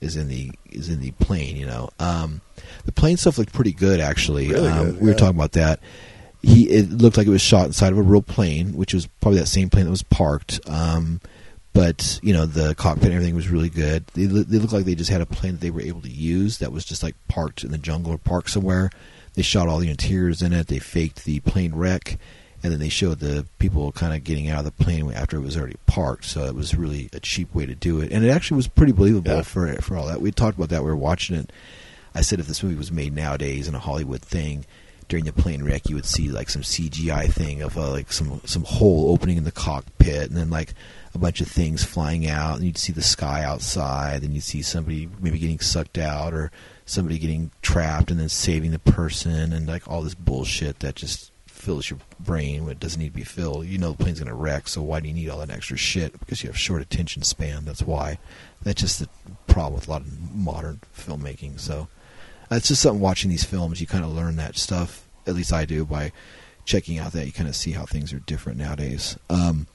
[0.00, 1.56] is in the is in the plane.
[1.56, 2.42] You know, um,
[2.84, 4.50] the plane stuff looked pretty good actually.
[4.50, 5.80] Really um, good, we were talking about that.
[6.42, 9.40] He it looked like it was shot inside of a real plane, which was probably
[9.40, 10.60] that same plane that was parked.
[10.68, 11.20] Um,
[11.72, 14.06] but you know the cockpit and everything was really good.
[14.14, 16.58] They, they looked like they just had a plane that they were able to use
[16.58, 18.90] that was just like parked in the jungle or parked somewhere.
[19.34, 20.66] They shot all the interiors in it.
[20.66, 22.18] They faked the plane wreck,
[22.62, 25.40] and then they showed the people kind of getting out of the plane after it
[25.40, 26.26] was already parked.
[26.26, 28.92] So it was really a cheap way to do it, and it actually was pretty
[28.92, 29.42] believable Yeah.
[29.42, 30.20] for for all that.
[30.20, 30.82] We talked about that.
[30.84, 31.50] We were watching it.
[32.14, 34.66] I said if this movie was made nowadays in a Hollywood thing,
[35.08, 38.42] during the plane wreck, you would see like some CGI thing of uh, like some
[38.44, 40.74] some hole opening in the cockpit, and then like
[41.14, 44.62] a bunch of things flying out, and you'd see the sky outside, and you'd see
[44.62, 46.50] somebody maybe getting sucked out, or
[46.86, 51.32] somebody getting trapped, and then saving the person, and like all this bullshit that just
[51.46, 53.66] fills your brain when it doesn't need to be filled.
[53.66, 55.76] You know the plane's going to wreck, so why do you need all that extra
[55.76, 56.18] shit?
[56.18, 57.64] Because you have short attention span.
[57.64, 58.18] That's why.
[58.62, 59.08] That's just the
[59.46, 61.60] problem with a lot of modern filmmaking.
[61.60, 61.88] So
[62.50, 63.80] uh, it's just something watching these films.
[63.80, 65.06] You kind of learn that stuff.
[65.26, 66.10] At least I do by
[66.64, 67.26] checking out that.
[67.26, 69.16] You kind of see how things are different nowadays.
[69.30, 69.68] Um,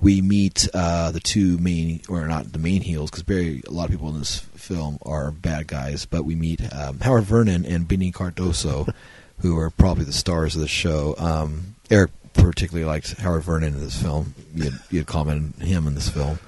[0.00, 3.84] we meet uh, the two main, or not the main heels, because very a lot
[3.84, 6.06] of people in this film are bad guys.
[6.06, 8.92] But we meet um, Howard Vernon and Beni Cardoso,
[9.38, 11.14] who are probably the stars of the show.
[11.18, 14.34] Um, Eric particularly liked Howard Vernon in this film.
[14.54, 16.38] You had, you had commented on him in this film.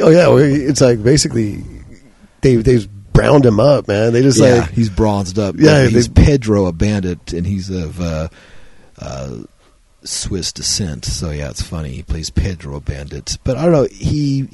[0.00, 1.62] Oh yeah, well, it's like basically
[2.42, 4.12] they they've browned him up, man.
[4.12, 5.56] They just yeah, like he's bronzed up.
[5.58, 8.28] Yeah, he's they- Pedro, a bandit, and he's of uh,
[9.00, 9.38] uh,
[10.04, 11.04] Swiss descent.
[11.04, 11.90] So yeah, it's funny.
[11.90, 13.36] He plays Pedro, bandit.
[13.44, 13.88] But I don't know.
[13.90, 14.48] He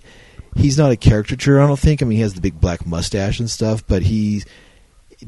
[0.56, 1.60] he's not a caricature.
[1.60, 2.02] I don't think.
[2.02, 3.86] I mean, he has the big black mustache and stuff.
[3.86, 4.42] But he,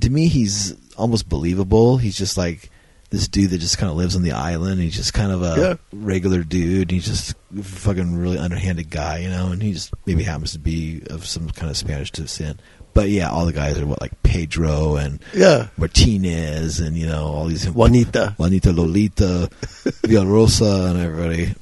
[0.01, 1.99] to me, he's almost believable.
[1.99, 2.71] He's just like
[3.11, 4.81] this dude that just kind of lives on the island.
[4.81, 5.75] He's just kind of a Yeah.
[5.93, 6.91] regular dude.
[6.91, 9.53] He's just a fucking really underhanded guy, you know.
[9.53, 12.61] And he just maybe happens to be of some kind of Spanish descent.
[12.97, 17.27] But yeah, all the guys are what like Pedro and yeah, Martinez and you know
[17.27, 18.35] all these Juanita.
[18.39, 19.51] Juanita Lolita,
[20.09, 21.55] Villarosa, and everybody,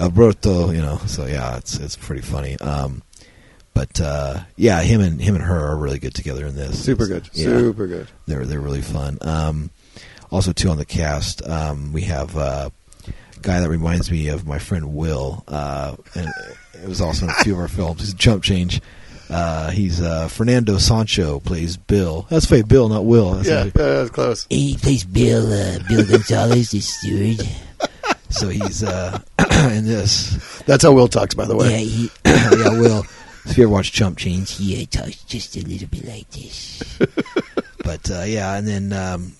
[0.00, 0.70] Alberto.
[0.72, 2.58] You know, so yeah, it's it's pretty funny.
[2.58, 3.02] Um,
[3.74, 6.84] but uh, yeah, him and him and her are really good together in this.
[6.84, 8.08] super good, Yeah, super good.
[8.26, 9.18] they're they're really fun.
[9.20, 9.70] Um,
[10.32, 12.70] also, too on the cast, um, we have uh,
[13.06, 16.28] a guy that reminds me of my friend Will, uh, and
[16.74, 18.00] it was also in a few of our films.
[18.00, 18.80] He's a Chump Change.
[19.32, 22.26] Uh, he's uh, Fernando Sancho plays Bill.
[22.28, 23.32] That's fake Bill, not Will.
[23.32, 24.46] That's Yeah, how- yeah, that's close.
[24.50, 27.48] He plays Bill, uh, Bill Gonzalez, the steward.
[28.30, 29.18] So he's uh,
[29.70, 30.62] in this.
[30.64, 31.84] That's how Will talks, by the Yeah, way.
[31.84, 33.04] he, yeah, Will.
[33.44, 36.82] If you ever watch Chump Change, he uh, talks just a little bit like this.
[37.84, 39.32] but uh, yeah, and then um,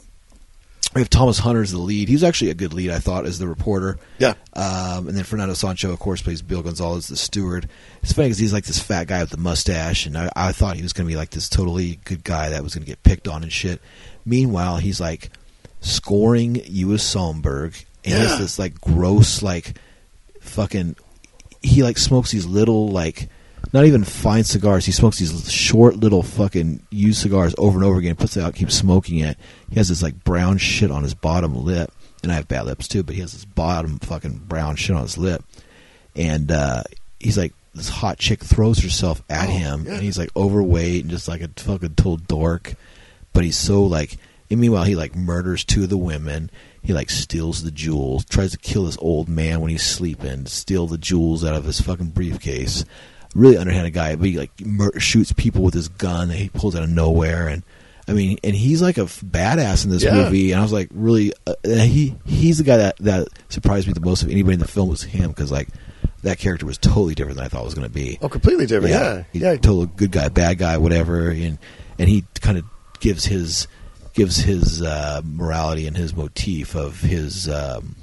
[0.95, 2.09] we have Thomas Hunter as the lead.
[2.09, 3.99] He was actually a good lead, I thought, as the reporter.
[4.19, 7.69] Yeah, Um, and then Fernando Sancho, of course, plays Bill Gonzalez, the steward.
[8.03, 10.77] It's funny because he's like this fat guy with the mustache, and I, I thought
[10.77, 13.03] he was going to be like this totally good guy that was going to get
[13.03, 13.81] picked on and shit.
[14.27, 15.31] Meanwhile, he's like
[15.81, 17.75] scoring Ewa Stromberg,
[18.05, 18.25] and Yeah.
[18.25, 19.75] it's this like gross, like
[20.41, 20.97] fucking.
[21.63, 23.29] He like smokes these little like.
[23.73, 24.85] Not even fine cigars.
[24.85, 28.17] He smokes these short little fucking used cigars over and over again.
[28.17, 29.39] Puts it out, keeps smoking it.
[29.71, 31.91] He has this like brown shit on his bottom lip,
[32.23, 33.03] and I have bad lips too.
[33.03, 35.43] But he has this bottom fucking brown shit on his lip,
[36.15, 36.83] and uh,
[37.19, 39.95] he's like this hot chick throws herself at Oh, him, yeah.
[39.95, 42.75] and he's like overweight and just like a fucking total dork.
[43.33, 44.17] But he's so like.
[44.51, 46.51] And meanwhile, he like murders two of the women.
[46.83, 50.87] He like steals the jewels, tries to kill this old man when he's sleeping, steal
[50.87, 52.85] the jewels out of his fucking briefcase.
[53.35, 56.77] Really underhanded guy, but he like mur- shoots people with his gun that he pulls
[56.77, 57.63] out of nowhere, and
[58.07, 60.15] I mean, and he's like a f- badass in this Yeah.
[60.15, 60.53] movie.
[60.53, 64.01] And I was like, really, uh, he he's the guy that that surprised me the
[64.01, 65.69] most of anybody in the film was him because like
[66.25, 68.19] that character was totally different than I thought it was going to be.
[68.21, 68.93] oh, completely different.
[68.95, 69.53] Yeah, he's yeah.
[69.53, 71.59] a total good guy, bad guy, whatever, and
[71.99, 72.65] and he kind of
[73.01, 73.67] gives his
[74.15, 77.97] gives his uh, morality and his motif of his um,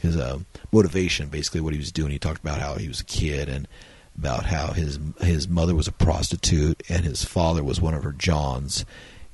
[0.00, 0.38] his uh,
[0.72, 2.10] motivation, basically what he was doing.
[2.10, 3.68] He talked about how he was a kid and
[4.22, 8.12] about how his his mother was a prostitute and his father was one of her
[8.12, 8.84] johns.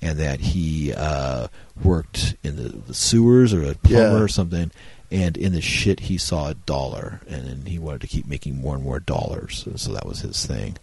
[0.00, 1.48] And that he uh,
[1.82, 4.22] worked in the, the sewers or a plumber Yeah.
[4.22, 4.70] or something,
[5.10, 8.56] and in the shit he saw a dollar, and then he wanted to keep making
[8.60, 9.64] more and more dollars.
[9.64, 10.76] So, so that was his thing.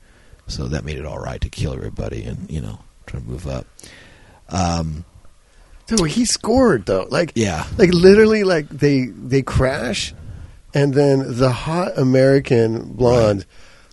[0.47, 3.47] So that made it all right to kill everybody and you know try to move
[3.47, 3.65] up.
[4.49, 5.05] Um,
[5.87, 7.07] Dude, he scored though.
[7.09, 10.13] Like, yeah, like literally, like they they crash,
[10.73, 13.45] and then the hot American blonde,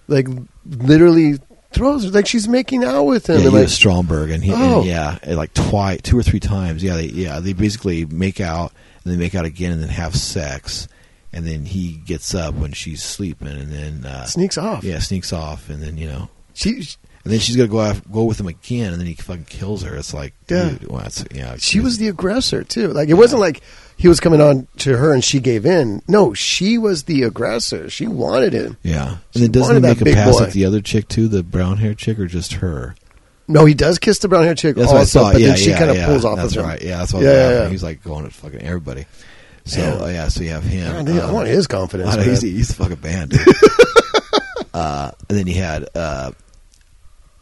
[0.09, 0.27] like
[0.67, 1.39] literally
[1.73, 3.39] throws like she's making out with him.
[3.41, 4.79] yeah, and, like, Stromberg, and he, Oh.
[4.81, 6.83] and yeah, and like twice, two or three times.
[6.83, 8.73] Yeah, they yeah they basically make out
[9.05, 10.89] and they make out again and then have sex,
[11.33, 14.85] and then he gets up when she's sleeping, and then uh, sneaks off.
[14.85, 16.29] yeah sneaks off, and then you know.
[16.55, 16.71] she
[17.25, 19.83] And then she's gonna go off, go with him again, and then he fucking kills
[19.85, 19.95] her.
[19.97, 20.71] It's like, Yeah.
[20.71, 21.55] dude, well, yeah.
[21.59, 22.89] she was the aggressor too.
[22.89, 23.63] Like it wasn't like
[24.03, 26.03] he was coming on to her and she gave in.
[26.09, 27.89] No, she was the aggressor.
[27.89, 28.77] She wanted him.
[28.83, 29.19] yeah.
[29.35, 30.45] And then doesn't he make a pass boy.
[30.47, 32.97] at the other chick too, the brown hair chick, or just her?
[33.47, 35.33] No, he does kiss the brown hair chick That's what I also, thought.
[35.35, 36.07] but yeah, then she yeah, kind of yeah.
[36.07, 36.69] pulls off That's of him.
[36.69, 36.83] right.
[36.83, 37.69] Yeah, that's what Yeah, I yeah.
[37.69, 39.07] He's like going at fucking everybody.
[39.67, 40.05] So Yeah.
[40.05, 41.05] uh, yeah, so you have him.
[41.05, 42.17] Man, I um, want his confidence.
[42.17, 43.35] Know, he's, he's the fucking band.
[44.75, 46.31] Uh, and then you had uh,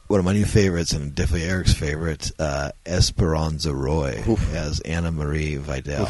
[0.09, 4.53] one of my new favorites, and definitely Eric's favorite, uh, Esperanza Roy Oof.
[4.53, 6.09] as Anna Marie Vidal.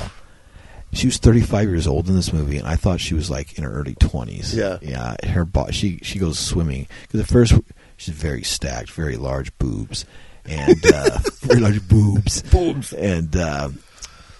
[0.92, 3.64] She was 35 years old in this movie, and I thought she was like in
[3.64, 4.54] her early 20s.
[4.54, 4.78] Yeah.
[4.82, 5.14] yeah.
[5.30, 7.54] Her bo- she she goes swimming because at first
[7.96, 10.04] she's very stacked, very large boobs,
[10.44, 12.92] and uh, very large boobs, Boobs.
[12.92, 13.34] and.
[13.36, 13.70] Uh,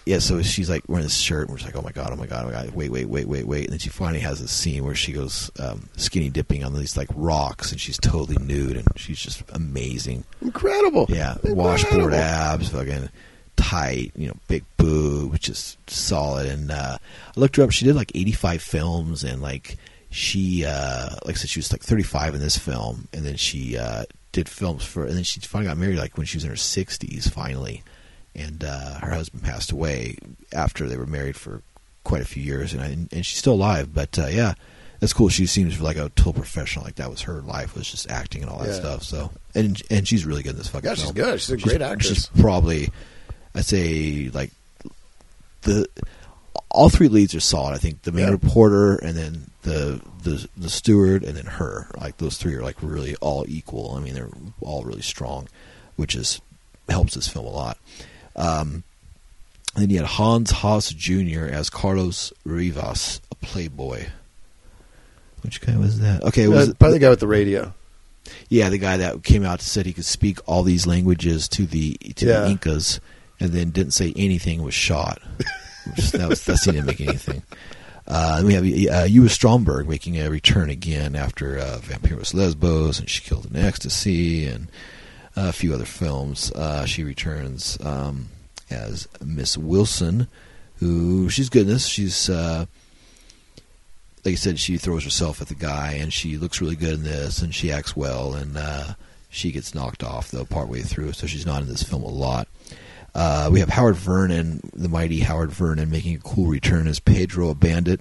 [0.07, 2.17] yeah, so she's like wearing this shirt, and we're just like, oh my god, oh
[2.17, 4.41] my god, oh my god, wait, wait, wait, wait, wait, and then she finally has
[4.41, 8.37] this scene where she goes um, skinny dipping on these like rocks, and she's totally
[8.43, 10.25] nude, and she's just amazing.
[10.41, 11.07] Incredible.
[11.11, 11.63] Yeah, Incredible.
[11.65, 13.11] washboard abs, fucking
[13.61, 16.47] tight, you know, big boob, is solid.
[16.47, 16.99] And uh,
[17.37, 17.71] I looked her up.
[17.73, 19.77] She did like 85 films, and like
[20.11, 23.77] she, uh, like I said, she was like 35 in this film, and then she
[23.79, 26.51] uh, did films for, and then she finally got married like when she was in
[26.51, 27.83] her 60s, finally.
[28.35, 30.17] And uh, her husband passed away
[30.53, 31.63] after they were married for
[32.05, 33.93] quite a few years, and I, and she's still alive.
[33.95, 34.55] But uh, yeah.
[35.01, 35.31] That's cool.
[35.31, 36.85] She seems like a total professional.
[36.85, 38.75] Like that was her life was just acting and all that Yeah.
[38.75, 39.03] stuff.
[39.03, 41.15] So and and she's really good in this fucking Yeah, she's film.
[41.15, 41.41] good.
[41.41, 42.07] She's a great actress.
[42.07, 42.91] She's probably,
[43.55, 44.51] I'd say, like
[45.63, 45.87] the
[46.69, 47.75] all three leads are solid.
[47.75, 48.31] I think the main Yeah.
[48.31, 51.89] reporter and then the the the steward and then her.
[52.01, 53.95] Like those three are like really all equal.
[53.97, 54.29] I mean, they're
[54.61, 55.49] all really strong,
[55.97, 56.41] which is
[56.89, 57.79] helps this film a lot.
[58.37, 58.85] Um,
[59.75, 61.45] and then you had Hans Hass Jr.
[61.47, 64.07] as Carlos Rivas, a playboy.
[65.43, 66.23] Which guy was that?
[66.25, 67.73] Okay, it was Uh, probably the guy with the radio.
[68.49, 71.67] yeah, the guy that came out and said he could speak all these languages to
[71.67, 72.41] the to Yeah.
[72.41, 73.01] the Incas,
[73.41, 75.21] and then didn't say anything was shot.
[76.13, 77.43] That was that scene didn't make anything.
[78.07, 83.09] Uh, we have uh, Ewa Stromberg making a return again after uh, Vampiros Lesbos and
[83.09, 84.69] She Killed in Ecstasy and
[85.37, 86.53] a few other films.
[86.53, 88.29] Uh, she returns um,
[88.69, 90.29] as Miss Wilson,
[90.79, 91.87] who she's goodness.
[91.87, 92.67] She's uh,
[94.25, 97.05] like I said, she throws herself at the guy, and she looks really good in
[97.05, 98.95] this, and she acts well, and uh,
[99.31, 102.49] she gets knocked off though partway through, so she's not in this film a lot.
[103.15, 107.51] Uh, we have Howard Vernon, the mighty Howard Vernon, making a cool return as Pedro,
[107.51, 108.01] a bandit.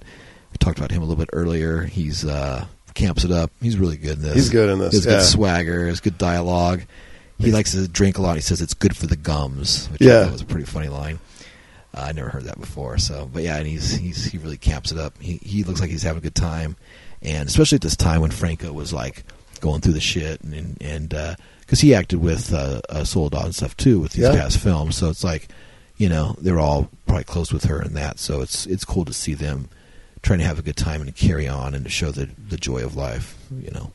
[0.52, 1.82] We talked about him a little bit earlier.
[1.82, 3.50] He's uh, camps it up.
[3.60, 4.34] He's really good in this.
[4.34, 5.12] He's good in this, He has yeah.
[5.14, 5.86] good swagger.
[5.88, 6.82] Has good dialogue.
[7.38, 8.34] He likes to drink a lot.
[8.36, 10.20] He says it's good for the gums, which Yeah.
[10.20, 11.18] I thought was a pretty funny line.
[11.94, 12.98] Uh, I never heard that before.
[12.98, 15.14] So, but yeah, and he's he's he really camps it up.
[15.20, 16.76] He he looks like he's having a good time,
[17.22, 19.24] and especially at this time when Franco was like
[19.60, 21.14] going through the shit, and and and
[21.70, 24.32] because he acted with uh, uh, Soledad and stuff too with these Yeah.
[24.34, 25.48] past films, so it's like
[25.98, 28.18] you know they're all probably close with her and that.
[28.18, 29.68] So it's it's cool to see them
[30.22, 32.56] trying to have a good time and to carry on and to show the the
[32.56, 33.36] joy of life.
[33.56, 33.92] You know.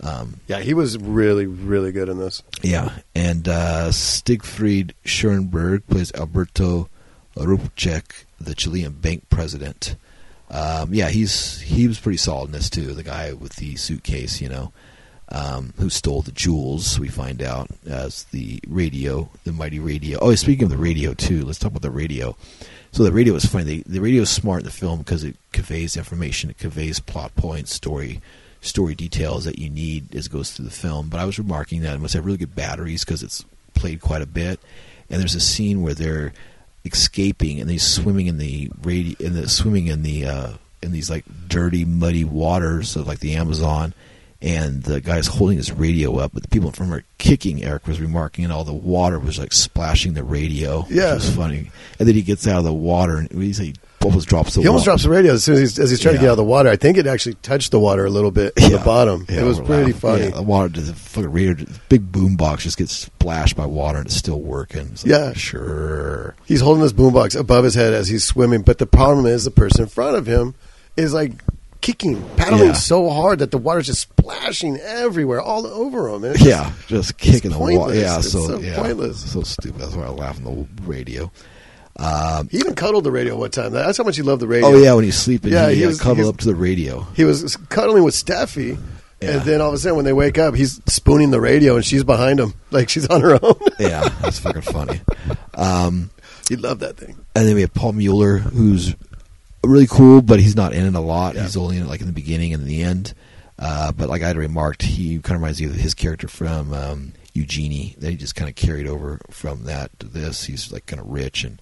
[0.00, 2.42] Um, Yeah, he was really, really good in this.
[2.62, 6.88] yeah, and uh, Siegfried Schürenberg plays Alberto
[7.36, 9.96] Rupchek, the Chilean bank president.
[10.50, 12.92] Um, yeah, he's he was pretty solid in this too.
[12.94, 14.72] The guy with the suitcase, you know,
[15.30, 16.98] um, who stole the jewels.
[16.98, 20.18] We find out as the radio, the mighty radio.
[20.20, 22.36] Oh, speaking of the radio too, let's talk about the radio.
[22.92, 23.64] So the radio is funny.
[23.64, 27.34] The, the radio is smart in the film because it conveys information, it conveys plot
[27.36, 28.20] points, story,
[28.60, 31.08] story details that you need as it goes through the film.
[31.08, 34.22] But I was remarking that it must have really good batteries because it's played quite
[34.22, 34.60] a bit.
[35.10, 36.32] And there's a scene where they're
[36.84, 40.52] escaping and they're swimming in the radio, in the swimming in the uh,
[40.82, 43.92] in these like dirty, muddy waters of like the Amazon.
[44.42, 47.06] And the guy's holding his radio up, but the people in front of him are
[47.18, 47.64] kicking.
[47.64, 50.84] Eric was remarking, and all the water was like splashing the radio.
[50.90, 51.14] Yeah.
[51.14, 51.70] which was funny.
[51.98, 53.74] And then he gets out of the water, and he he
[54.04, 54.60] almost drops the.
[54.60, 56.28] He almost wa- drops the radio as soon as he's, as he's trying to get
[56.28, 56.68] out of the water.
[56.68, 59.24] I think it actually touched the water a little bit on the bottom.
[59.28, 59.94] Yeah, it was pretty laughing.
[59.94, 60.22] funny.
[60.24, 63.98] Yeah, the water, the fucking radio, the big boom box just gets splashed by water
[63.98, 64.88] and it's still working.
[64.92, 65.32] It's like, Yeah.
[65.32, 66.34] sure.
[66.44, 69.50] He's holding his boombox above his head as he's swimming, but the problem is the
[69.50, 70.54] person in front of him
[70.96, 71.32] is like
[71.86, 72.72] kicking, paddling Yeah.
[72.72, 76.22] so hard that the water's just splashing everywhere, all over him.
[76.22, 77.94] Just- Yeah, just kicking the water.
[77.94, 79.20] Yeah, It's so, so yeah, pointless.
[79.30, 79.80] so stupid.
[79.80, 80.44] That's why I laugh on
[80.76, 81.30] the radio.
[81.98, 83.72] Um, He even cuddled the radio one time.
[83.72, 84.68] That's how much he loved the radio.
[84.68, 87.06] oh yeah, when he's sleeping, Yeah, he, he was- cuddle he's- up to the radio.
[87.14, 88.76] He was cuddling with Steffi,
[89.22, 89.30] Yeah.
[89.30, 91.84] and then all of a sudden, when they wake up, he's spooning the radio, and
[91.84, 93.54] she's behind him, like she's on her own.
[93.78, 95.00] Yeah, that's fucking funny.
[95.54, 96.10] Um,
[96.48, 97.16] he loved that thing.
[97.36, 98.94] and then we have Paul Mueller, who's
[99.66, 101.34] really cool, but he's not in it a lot.
[101.34, 101.42] Yeah.
[101.42, 103.14] He's only in it like in the beginning and the end.
[103.58, 106.72] Uh, but like I had remarked, he kind of reminds me of his character from
[106.72, 107.94] um, Eugenie.
[107.98, 110.44] That he just kind of carried over from that to this.
[110.44, 111.60] He's like kind of rich and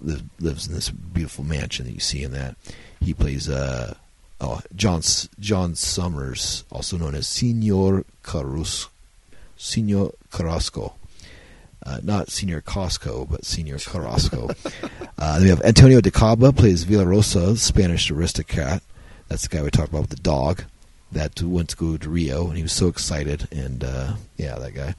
[0.00, 2.56] lives, lives in this beautiful mansion that you see in that.
[3.00, 3.94] He plays uh,
[4.40, 8.88] oh John S- John Summers, also known as Senor Carus,
[9.56, 10.94] Senor Carrasco.
[11.84, 14.48] Uh, not Senior Costco, but Senior Carrasco.
[15.18, 18.82] uh, then we have Antonio de Cabo plays Villarosa, Spanish aristocrat.
[19.28, 20.64] That's the guy we talked about with the dog
[21.12, 23.48] that went to go to Rio, and he was so excited.
[23.52, 24.94] And uh, yeah, that guy.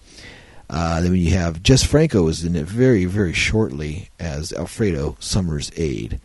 [0.69, 5.71] Uh, then you have Jess Franco is in it very, very shortly as Alfredo Summers'
[5.75, 6.19] aide.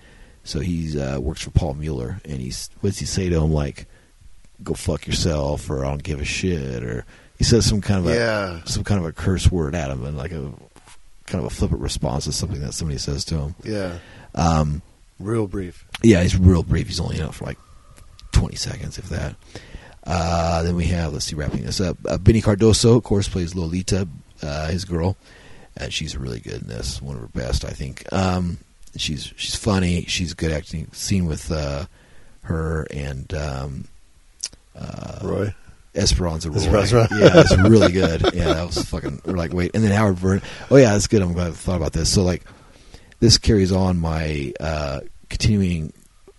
[0.45, 3.53] So he uh, works for Paul Mueller, and he's what does he say to him
[3.53, 3.87] like,
[4.63, 7.05] "Go fuck yourself," or "I don't give a shit," or
[7.41, 8.61] he says some kind of a Yeah.
[8.67, 10.53] some kind of a curse word at him, and like a
[11.25, 13.55] kind of a flippant response to something that somebody says to him.
[13.65, 13.97] Yeah.
[14.35, 14.83] Um,
[15.19, 15.87] Real brief.
[16.03, 16.87] yeah, he's real brief.
[16.89, 17.57] He's only in it for like
[18.33, 19.37] 20 seconds, if that.
[20.05, 21.97] Uh, then we have, let's see, wrapping this up.
[22.07, 24.07] Uh, Beni Cardoso, of course, plays Lolita,
[24.43, 25.17] uh, his girl.
[25.79, 27.01] And she's really good in this.
[27.01, 28.05] One of her best, I think.
[28.13, 28.59] Um,
[28.97, 30.05] she's she's funny.
[30.09, 30.89] She's good acting.
[30.93, 31.87] Scene with uh,
[32.43, 33.85] her and um,
[34.77, 35.55] uh, Roy.
[35.95, 36.57] Esperanza Roy.
[36.59, 37.09] Esperanza.
[37.13, 38.23] yeah, it's really good.
[38.35, 39.23] Yeah, that was fucking.
[39.25, 40.43] We're like, wait, and then Howard Vernon.
[40.71, 41.21] Oh yeah, that's good.
[41.23, 42.13] I'm glad I thought about this.
[42.13, 42.45] So like,
[43.19, 45.93] this carries on my uh, continuing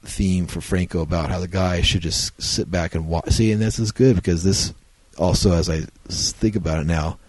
[0.04, 3.30] theme for Franco about how the guy should just sit back and watch.
[3.30, 4.74] See, and this is good because this
[5.18, 7.20] also, as I think about it now,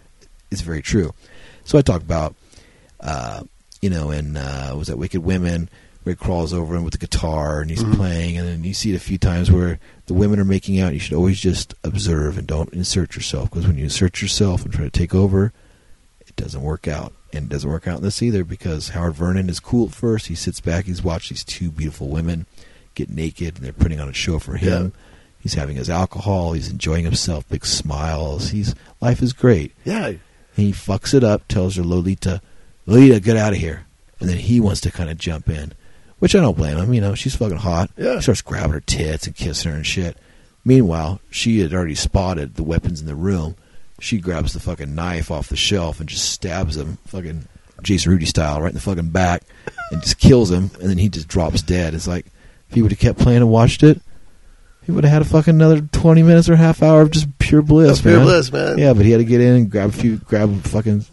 [0.50, 1.12] is very true.
[1.64, 2.34] So I talk about,
[3.00, 3.42] uh,
[3.80, 5.68] you know, in uh, was that Wicked Women,
[6.04, 7.94] where he crawls over him with the guitar and he's Mhm.
[7.96, 9.78] playing, and then you see it a few times where
[10.12, 10.92] the women are making out.
[10.92, 14.70] You should always just observe and don't insert yourself because when you insert yourself and
[14.70, 15.54] try to take over,
[16.20, 17.14] it doesn't work out.
[17.32, 20.26] And it doesn't work out in this either because Howard Vernon is cool at first.
[20.26, 22.44] He sits back, he's watched these two beautiful women
[22.94, 24.92] get naked, and they're putting on a show for him.
[24.94, 25.00] Yeah.
[25.38, 28.50] He's having his alcohol, he's enjoying himself, big smiles.
[28.50, 29.72] He's life is great.
[29.82, 30.08] Yeah.
[30.08, 30.20] And
[30.56, 32.42] he fucks it up, tells her Lolita,
[32.84, 33.86] Lolita, get out of here.
[34.20, 35.72] And then he wants to kind of jump in,
[36.22, 36.94] which I don't blame him.
[36.94, 37.90] You know, she's fucking hot.
[37.96, 38.14] Yeah.
[38.14, 40.16] He starts grabbing her tits and kissing her and shit.
[40.64, 43.56] Meanwhile, she had already spotted the weapons in the room.
[43.98, 47.48] She grabs the fucking knife off the shelf and just stabs him, fucking
[47.82, 49.42] Jason Rudy style, right in the fucking back,
[49.90, 50.70] and just kills him.
[50.80, 51.92] And then he just drops dead.
[51.92, 52.26] It's like
[52.68, 54.00] if he would have kept playing and watched it,
[54.84, 57.62] he would have had a fucking another twenty minutes or half hour of just pure
[57.62, 58.78] bliss, Of pure bliss, man.
[58.78, 61.04] Yeah, but he had to get in and grab a few, grab a fucking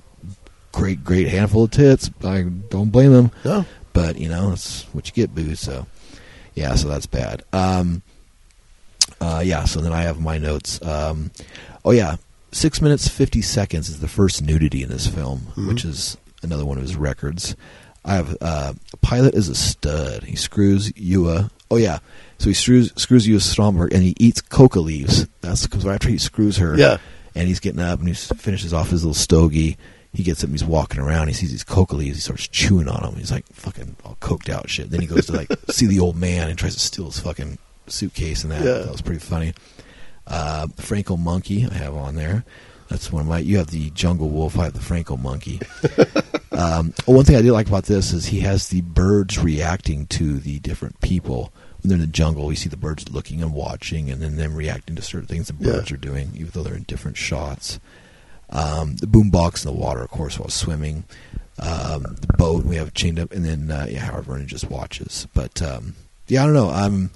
[0.71, 2.11] great, great handful of tits.
[2.23, 3.65] I don't blame him, No.
[4.03, 5.59] But you know that's what you get, booze.
[5.59, 5.85] So,
[6.55, 7.43] yeah, so that's bad.
[7.53, 8.01] Um,
[9.21, 10.81] uh, yeah, so then I have my notes.
[10.85, 11.31] Um,
[11.83, 12.17] oh yeah,
[12.51, 15.67] six minutes fifty seconds is the first nudity in this film, Mhm.
[15.67, 17.55] which is another one of his records.
[18.05, 20.23] I have uh, pilot is a stud.
[20.23, 21.51] He screws Ewa.
[21.71, 21.99] Oh yeah,
[22.39, 25.27] so he screws screws Ewa Stromberg and he eats coca leaves.
[25.41, 26.97] That's because after he screws her, Yeah.
[27.35, 29.77] and he's getting up and he finishes off his little stogie.
[30.13, 31.27] He gets up and he's walking around.
[31.27, 32.17] He sees these coca leaves.
[32.17, 33.15] He starts chewing on them.
[33.19, 34.89] He's like fucking all coked out shit.
[34.89, 37.57] Then he goes to like see the old man and tries to steal his fucking
[37.87, 38.63] suitcase and that.
[38.63, 38.79] Yeah.
[38.79, 39.53] That was pretty funny.
[40.25, 42.43] Uh, Franco monkey I have on there.
[42.87, 43.37] That's one of my.
[43.39, 44.57] You have the jungle wolf.
[44.57, 45.59] I have the Franco monkey.
[46.51, 50.39] um, one thing I did like about this is he has the birds reacting to
[50.39, 51.53] the different people.
[51.81, 54.55] When they're in the jungle, we see the birds looking and watching, and then them
[54.55, 55.73] reacting to certain things the Yeah.
[55.77, 57.79] birds are doing, even though they're in different shots.
[58.51, 61.03] Um, the boombox in the water, of course, while swimming.
[61.61, 65.27] Um, the boat we have chained up, and then uh, yeah, Howard Vernon just watches.
[65.33, 65.95] But um,
[66.27, 66.69] yeah, I don't know.
[66.69, 67.11] I'm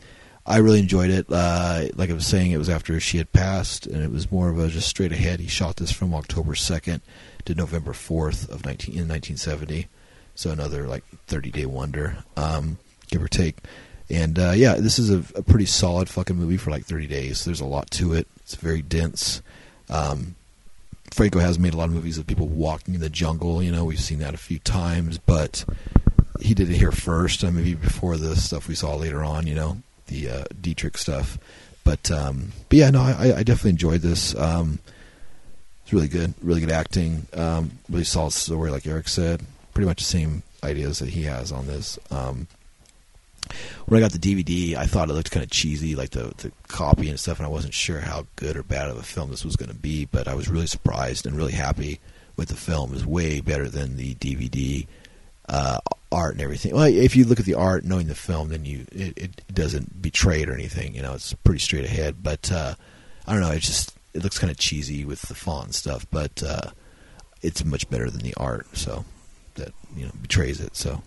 [0.45, 1.25] I really enjoyed it.
[1.29, 4.49] Uh, like I was saying, it was after she had passed, and it was more
[4.49, 5.39] of a just straight ahead.
[5.39, 7.01] He shot this from October second
[7.45, 9.87] to November fourth of nineteen in nineteen seventy.
[10.35, 12.77] So another like thirty day wonder, um,
[13.07, 13.57] give or take.
[14.09, 17.45] And uh, yeah, this is a, a pretty solid fucking movie for like thirty days.
[17.45, 18.27] There's a lot to it.
[18.41, 19.41] It's very dense.
[19.89, 20.35] Um,
[21.13, 23.61] Franco has made a lot of movies of people walking in the jungle.
[23.61, 25.63] You know, we've seen that a few times, but
[26.39, 27.43] he did it here first.
[27.43, 29.45] Uh, maybe before the stuff we saw later on.
[29.45, 31.37] You know, the uh, Dietrich stuff.
[31.83, 34.35] But um, but yeah, no, I, I definitely enjoyed this.
[34.35, 34.79] Um,
[35.83, 39.43] it's really good, really good acting, um, really solid story, like Eric said.
[39.73, 41.99] Pretty much the same ideas that he has on this.
[42.09, 42.47] Um,
[43.85, 46.51] when I got the DVD, I thought it looked kind of cheesy, like the the
[46.67, 49.45] copy and stuff, and I wasn't sure how good or bad of a film this
[49.45, 50.05] was going to be.
[50.05, 51.99] But I was really surprised and really happy
[52.35, 52.91] with the film.
[52.91, 54.87] It was way better than the DVD
[55.49, 55.79] uh,
[56.11, 56.73] art and everything.
[56.73, 60.01] Well, if you look at the art, knowing the film, then you it, it doesn't
[60.01, 60.95] betray it or anything.
[60.95, 62.17] You know, it's pretty straight ahead.
[62.23, 62.75] But uh,
[63.27, 63.51] I don't know.
[63.51, 66.71] It just it looks kind of cheesy with the font and stuff, but uh,
[67.41, 68.77] it's much better than the art.
[68.77, 69.05] So
[69.55, 70.75] that you know betrays it.
[70.75, 71.03] So.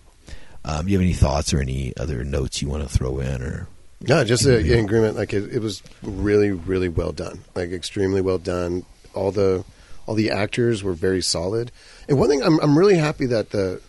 [0.67, 3.67] Um, you have any thoughts or any other notes you want to throw in, or
[4.01, 5.15] No, just uh, in agreement.
[5.15, 7.39] Like it, it was really, really well done.
[7.55, 8.85] Like extremely well done.
[9.13, 9.63] All the
[10.05, 11.71] all the actors were very solid.
[12.09, 13.81] And one thing I'm I'm really happy that the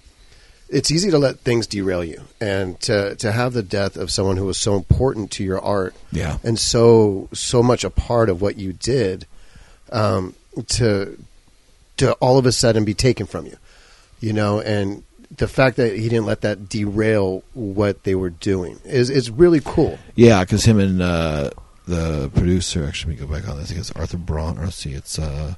[0.68, 4.36] it's easy to let things derail you, and to to have the death of someone
[4.36, 8.40] who was so important to your art yeah, and so so much a part of
[8.40, 9.26] what you did,
[9.90, 10.34] um,
[10.68, 11.18] to
[11.96, 13.56] to all of a sudden be taken from you,
[14.20, 15.02] you know, and
[15.36, 19.60] the fact that he didn't let that derail what they were doing is is really
[19.64, 19.98] cool.
[20.14, 21.50] yeah, because him and uh,
[21.86, 23.66] the producer actually, let me go back on this.
[23.66, 24.58] I think it's Arthur Braun.
[24.58, 25.54] Or let's see, it's uh,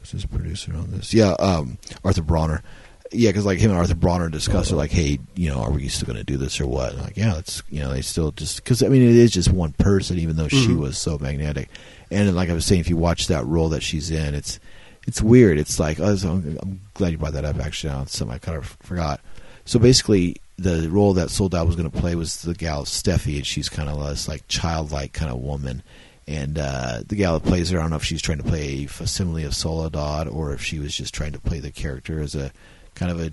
[0.00, 1.12] who's his producer on this?
[1.14, 2.62] Yeah, um, Arthur Brauner.
[3.10, 5.88] Yeah, because like him and Arthur Brauner discussed, are like, hey, you know, are we
[5.88, 6.92] still going to do this or what?
[6.92, 9.50] And like, yeah, it's you know, they still just because I mean, it is just
[9.50, 10.78] one person, even though she Mhm.
[10.80, 11.70] was so magnetic.
[12.10, 14.60] And like I was saying, if you watch that role that she's in, it's
[15.06, 15.58] it's weird.
[15.58, 17.58] It's like was, I'm I'm glad you brought that up.
[17.58, 19.20] Actually, it's something I kind of forgot.
[19.64, 23.46] So basically, the role that Soledad was going to play was the gal Steffi, and
[23.46, 25.82] she's kind of this like childlike kind of woman.
[26.26, 28.84] And uh, the gal that plays her, I don't know if she's trying to play
[28.84, 32.34] a facsimile of Soledad or if she was just trying to play the character as
[32.34, 32.52] a
[32.94, 33.30] kind of a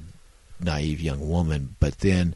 [0.62, 1.76] naive young woman.
[1.82, 2.36] But then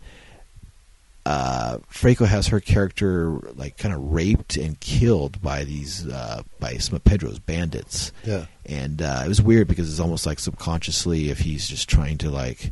[1.29, 6.73] uh, Franco has her character like kind of raped and killed by these uh, by
[6.77, 8.45] some of Pedro's bandits, Yeah.
[8.65, 12.31] and uh, it was weird because it's almost like subconsciously if he's just trying to
[12.31, 12.71] like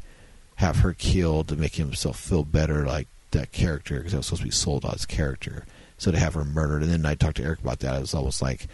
[0.55, 4.41] have her killed to make himself feel better, like that character because that was supposed
[4.41, 5.65] to be Soledad's character.
[5.99, 7.95] So to have her murdered, and then I talked to Eric about that.
[7.95, 8.67] It was almost like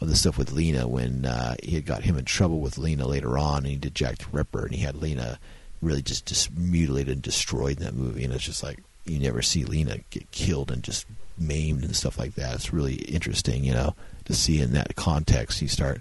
[0.00, 3.06] of the stuff with Lina when uh, he had got him in trouble with Lina
[3.06, 5.38] later on, and he did Jack the Ripper, and he had Lina
[5.82, 9.42] really just, just mutilated and destroyed in that movie, and it's just like you never
[9.42, 11.06] see Lina get killed and just
[11.38, 12.54] maimed and stuff like that.
[12.54, 13.94] It's really interesting, you know,
[14.26, 15.62] to see in that context.
[15.62, 16.00] You start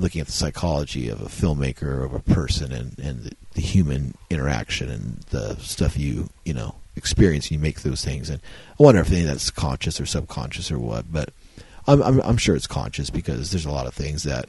[0.00, 4.14] looking at the psychology of a filmmaker of a person and, and the, the human
[4.30, 8.40] interaction and the stuff you you know experience you make those things and
[8.78, 11.30] I wonder if any of that's conscious or subconscious or what but
[11.86, 14.48] I'm, I'm I'm sure it's conscious because there's a lot of things that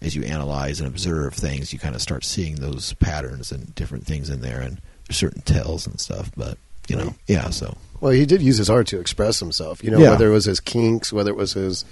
[0.00, 4.04] as you analyze and observe things you kind of start seeing those patterns and different
[4.04, 6.58] things in there and certain tells and stuff but
[6.88, 9.82] you know yeah so Well, he did use his art to express himself.
[9.82, 10.10] You know, Yeah.
[10.10, 11.84] whether it was his kinks, whether it was his,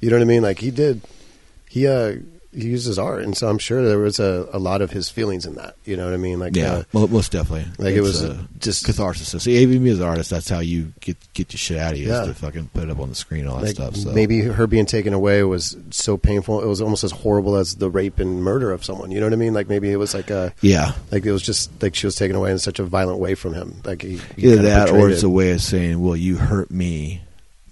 [0.00, 0.42] you know what I mean.
[0.42, 1.00] Like he did,
[1.70, 2.16] he uh
[2.54, 5.08] he used his art, and so I'm sure there was a, a lot of his
[5.08, 5.76] feelings in that.
[5.84, 6.38] You know what I mean?
[6.38, 9.42] Like yeah uh, mo- most definitely like it was uh, just catharsis.
[9.42, 11.98] So even me as an artist, that's how you get get your shit out of
[11.98, 12.22] you Yeah.
[12.22, 13.96] is to fucking put it up on the screen, and all that like stuff.
[13.96, 16.62] So maybe her being taken away was so painful.
[16.62, 19.10] It was almost as horrible as the rape and murder of someone.
[19.10, 19.54] You know what I mean?
[19.54, 22.36] Like maybe it was like a yeah, like it was just like she was taken
[22.36, 23.80] away in such a violent way from him.
[23.84, 25.26] Like he, he either that or it's it.
[25.26, 27.22] a way of saying, "Well, you hurt me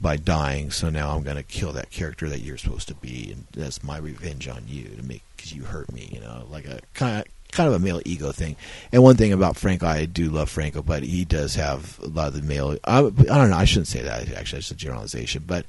[0.02, 3.30] by dying, so now I'm going to kill that character that you're supposed to be,
[3.32, 6.66] and that's my revenge on you to make because you hurt me." You know, like
[6.66, 8.56] a kind of kind of a male ego thing.
[8.90, 12.28] And one thing about Franco, I do love Franco, but he does have a lot
[12.28, 12.76] of the male.
[12.84, 13.56] I, I don't know.
[13.56, 14.32] I shouldn't say that.
[14.32, 15.64] Actually, it's a generalization, but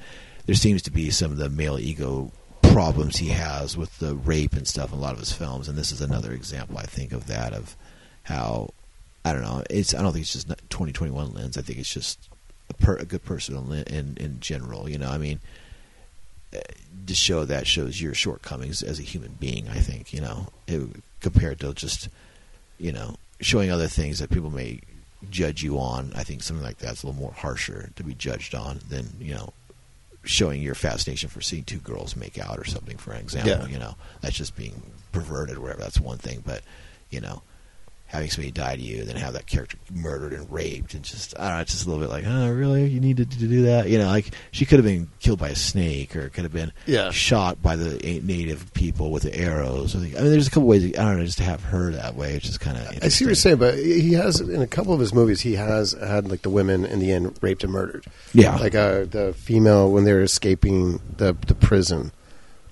[0.48, 2.32] there seems to be some of the male ego
[2.62, 5.78] problems he has with the rape and stuff in a lot of his films, and
[5.78, 7.76] this is another example, I think, of that of
[8.24, 8.74] how
[9.24, 9.64] I don't know.
[9.70, 11.58] It's I don't think it's just twenty twenty one lens.
[11.58, 12.30] I think it's just
[12.70, 14.90] a, per, a good person lens in in general.
[14.90, 15.40] You know, I mean,
[16.56, 16.60] uh,
[17.08, 19.68] to show that shows your shortcomings as a human being.
[19.70, 20.88] I think you know it,
[21.20, 22.10] compared to just
[22.78, 24.80] you know showing other things that people may
[25.30, 26.12] judge you on.
[26.16, 29.34] I think something like that's a little more harsher to be judged on than you
[29.34, 29.54] know
[30.26, 32.98] showing your fascination for seeing two girls make out or something.
[32.98, 33.68] For example, Yeah.
[33.68, 35.82] you know that's just being perverted or whatever.
[35.82, 36.62] That's one thing, but
[37.10, 37.42] you know
[38.14, 41.38] having somebody die to you and then have that character murdered and raped and just
[41.40, 42.86] I don't know, it's just a little bit like, oh really?
[42.88, 43.90] You needed to do that?
[43.90, 46.72] You know, like she could have been killed by a snake or could have been
[46.86, 47.10] Yeah.
[47.12, 49.96] shot by the native people with the arrows.
[49.96, 50.86] I, mean, there's a couple ways.
[50.86, 52.88] I don't know, just to have her that way, it's just kind of.
[53.02, 55.42] I see what you're saying, but he has in a couple of his movies.
[55.42, 58.06] He has had like the women in the end raped and murdered.
[58.34, 58.56] Yeah.
[58.58, 62.12] like uh, the female when they were escaping the the prison.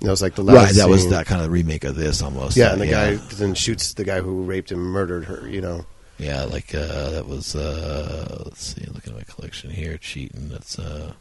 [0.02, 2.58] That was like the last Right, that was that kind of remake of this almost.
[2.58, 3.14] Yeah, uh, and the yeah.
[3.14, 5.48] guy then shoots the guy who raped and murdered her.
[5.48, 5.86] You know,
[6.18, 7.56] Yeah, like uh, that was.
[7.56, 10.50] Uh, let's see, looking at my collection here, cheating.
[10.50, 11.14] That's uh,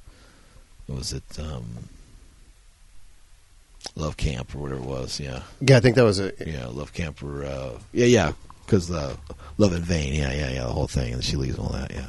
[0.86, 1.24] what was it?
[1.38, 1.88] Um,
[3.96, 5.20] Love Camp or whatever it was.
[5.20, 6.36] Yeah, yeah, I think that was it.
[6.46, 8.32] yeah, Love Camp or uh, yeah, yeah,
[8.64, 9.16] because the
[9.58, 10.14] Love in Vain.
[10.14, 11.90] Yeah, yeah, yeah, the whole thing, and she leaves all that.
[11.90, 12.08] Yeah,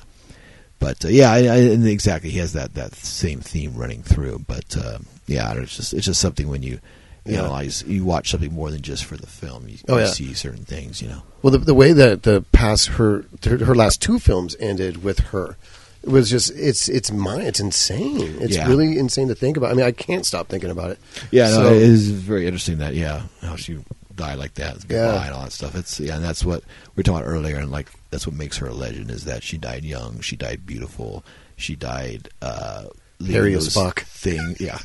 [0.81, 4.43] but uh, yeah, I, I, and exactly, he has that that same theme running through.
[4.47, 6.79] But uh, yeah, I don't know, it's just it's just something when you.
[7.23, 7.41] You Yeah.
[7.41, 9.67] analyze, you watch something more than just for the film.
[9.67, 10.09] You, Oh, you yeah.
[10.09, 11.21] see certain things, you know.
[11.43, 15.55] Well, the, the way that the past her her last two films ended with her,
[16.01, 17.41] it was just it's it's mine.
[17.41, 18.37] It's insane.
[18.41, 18.67] It's Yeah.
[18.67, 19.69] really insane to think about.
[19.69, 20.99] I mean, I can't stop thinking about it.
[21.29, 23.77] Yeah, no, it is very interesting that yeah, how she
[24.15, 25.25] died like that, goodbye Yeah.
[25.25, 25.75] and all that stuff.
[25.75, 28.57] It's yeah, and that's what we were talking about earlier, and like that's what makes
[28.57, 31.23] her a legend is that she died young, she died beautiful,
[31.57, 32.85] she died uh,
[33.19, 34.01] leaving Hairy as those fuck.
[34.03, 34.77] Thing, yeah,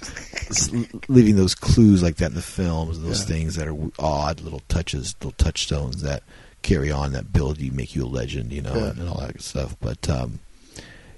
[1.08, 3.26] leaving those clues like that in the films, those Yeah.
[3.36, 6.22] things that are odd little touches, little touchstones that
[6.62, 8.84] carry on, that build you, make you a legend, you know, Yeah.
[8.90, 9.76] and, and all that good stuff.
[9.80, 10.40] But um,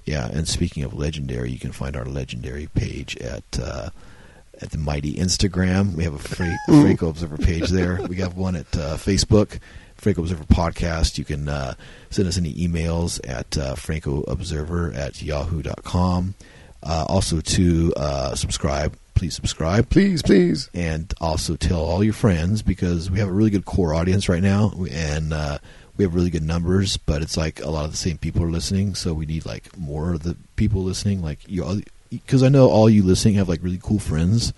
[0.05, 3.43] yeah, and speaking of legendary, you can find our legendary page at.
[3.61, 3.89] Uh,
[4.61, 5.93] at the mighty Instagram.
[5.95, 8.01] We have a Fra- Franco Observer page there.
[8.07, 9.59] We have one at uh, Facebook,
[9.95, 11.17] Franco Observer Podcast.
[11.17, 11.73] You can uh,
[12.09, 16.35] send us any emails at uh, francoobserver at yahoo.com.
[16.81, 19.89] Uh, also to uh, subscribe, please subscribe.
[19.89, 20.69] Please, please.
[20.73, 24.41] And also tell all your friends because we have a really good core audience right
[24.41, 25.57] now, and uh,
[25.97, 26.95] we have really good numbers.
[26.95, 29.77] But it's like a lot of the same people are listening, so we need like
[29.77, 31.21] more of the people listening.
[31.21, 34.53] Like you, because I know all you listening have like really cool friends,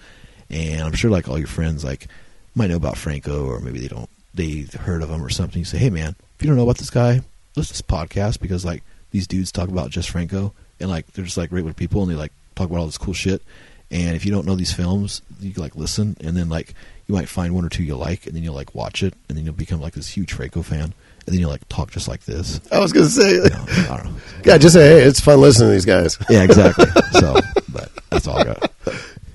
[0.49, 2.07] and I'm sure like all your friends like
[2.55, 4.09] might know about Franco, or maybe they don't.
[4.33, 5.59] They heard of him or something.
[5.59, 7.21] You say, hey man, if you don't know about this guy,
[7.55, 11.25] listen to this podcast because like these dudes talk about just Franco, and like they're
[11.25, 13.41] just like regular people, and they like talk about all this cool shit.
[13.89, 16.73] And if you don't know these films, you like listen, and then like
[17.07, 19.37] you might find one or two you like, and then you'll like watch it, and
[19.37, 20.93] then you'll become like this huge Franco fan,
[21.25, 22.59] and then you'll like talk just like this.
[22.71, 24.21] I was going to say, You know, I don't know.
[24.45, 26.17] yeah, just say, hey, it's fun listening to these guys.
[26.29, 26.85] Yeah, exactly.
[27.19, 27.35] so,
[27.69, 28.71] but that's all I got.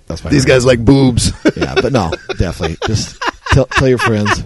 [0.07, 1.33] That's my These guys like boobs.
[1.57, 2.77] yeah, but no, definitely.
[2.87, 3.21] Just
[3.53, 4.43] tell, tell your friends.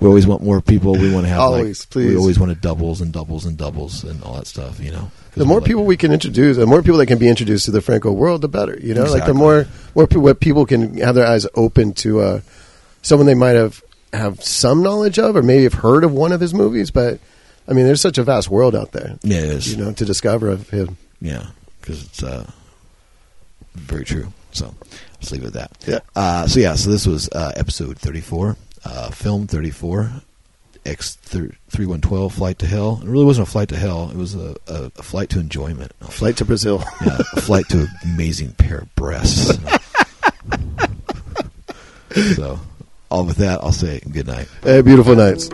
[0.00, 0.92] We always want more people.
[0.92, 2.10] We want to have Always, like, please.
[2.10, 4.78] We always wanted doubles and doubles and doubles and all that stuff.
[4.78, 7.28] You know, the more like- people we can introduce, the more people that can be
[7.28, 8.78] introduced to the Franco world, the better.
[8.80, 9.66] You know, like the more
[9.96, 12.40] more pe- what people can have their eyes open to uh,
[13.02, 13.82] someone they might have
[14.12, 16.90] have some knowledge of, or maybe have heard of one of his movies.
[16.90, 17.20] But
[17.66, 19.74] I mean, there's such a vast world out there, yeah, it is.
[19.74, 20.96] you know, to discover of him.
[21.20, 21.46] Yeah,
[21.80, 22.50] because it's uh,
[23.74, 24.32] very true.
[24.52, 24.74] So
[25.14, 25.70] let's leave it at that.
[25.86, 25.98] Yeah.
[26.16, 30.10] Uh, so yeah, so this was uh, episode thirty-four, uh, film thirty-four,
[30.86, 33.00] X three one twelve, flight to hell.
[33.02, 34.10] It really wasn't a flight to hell.
[34.10, 35.92] It was a, a, a flight to enjoyment.
[36.00, 36.82] A Flight to Brazil.
[37.04, 39.58] yeah, a flight to an amazing pair of breasts.
[42.36, 42.58] so,
[43.10, 44.48] all with that, I'll say good night.
[44.62, 45.50] hey, beautiful nights.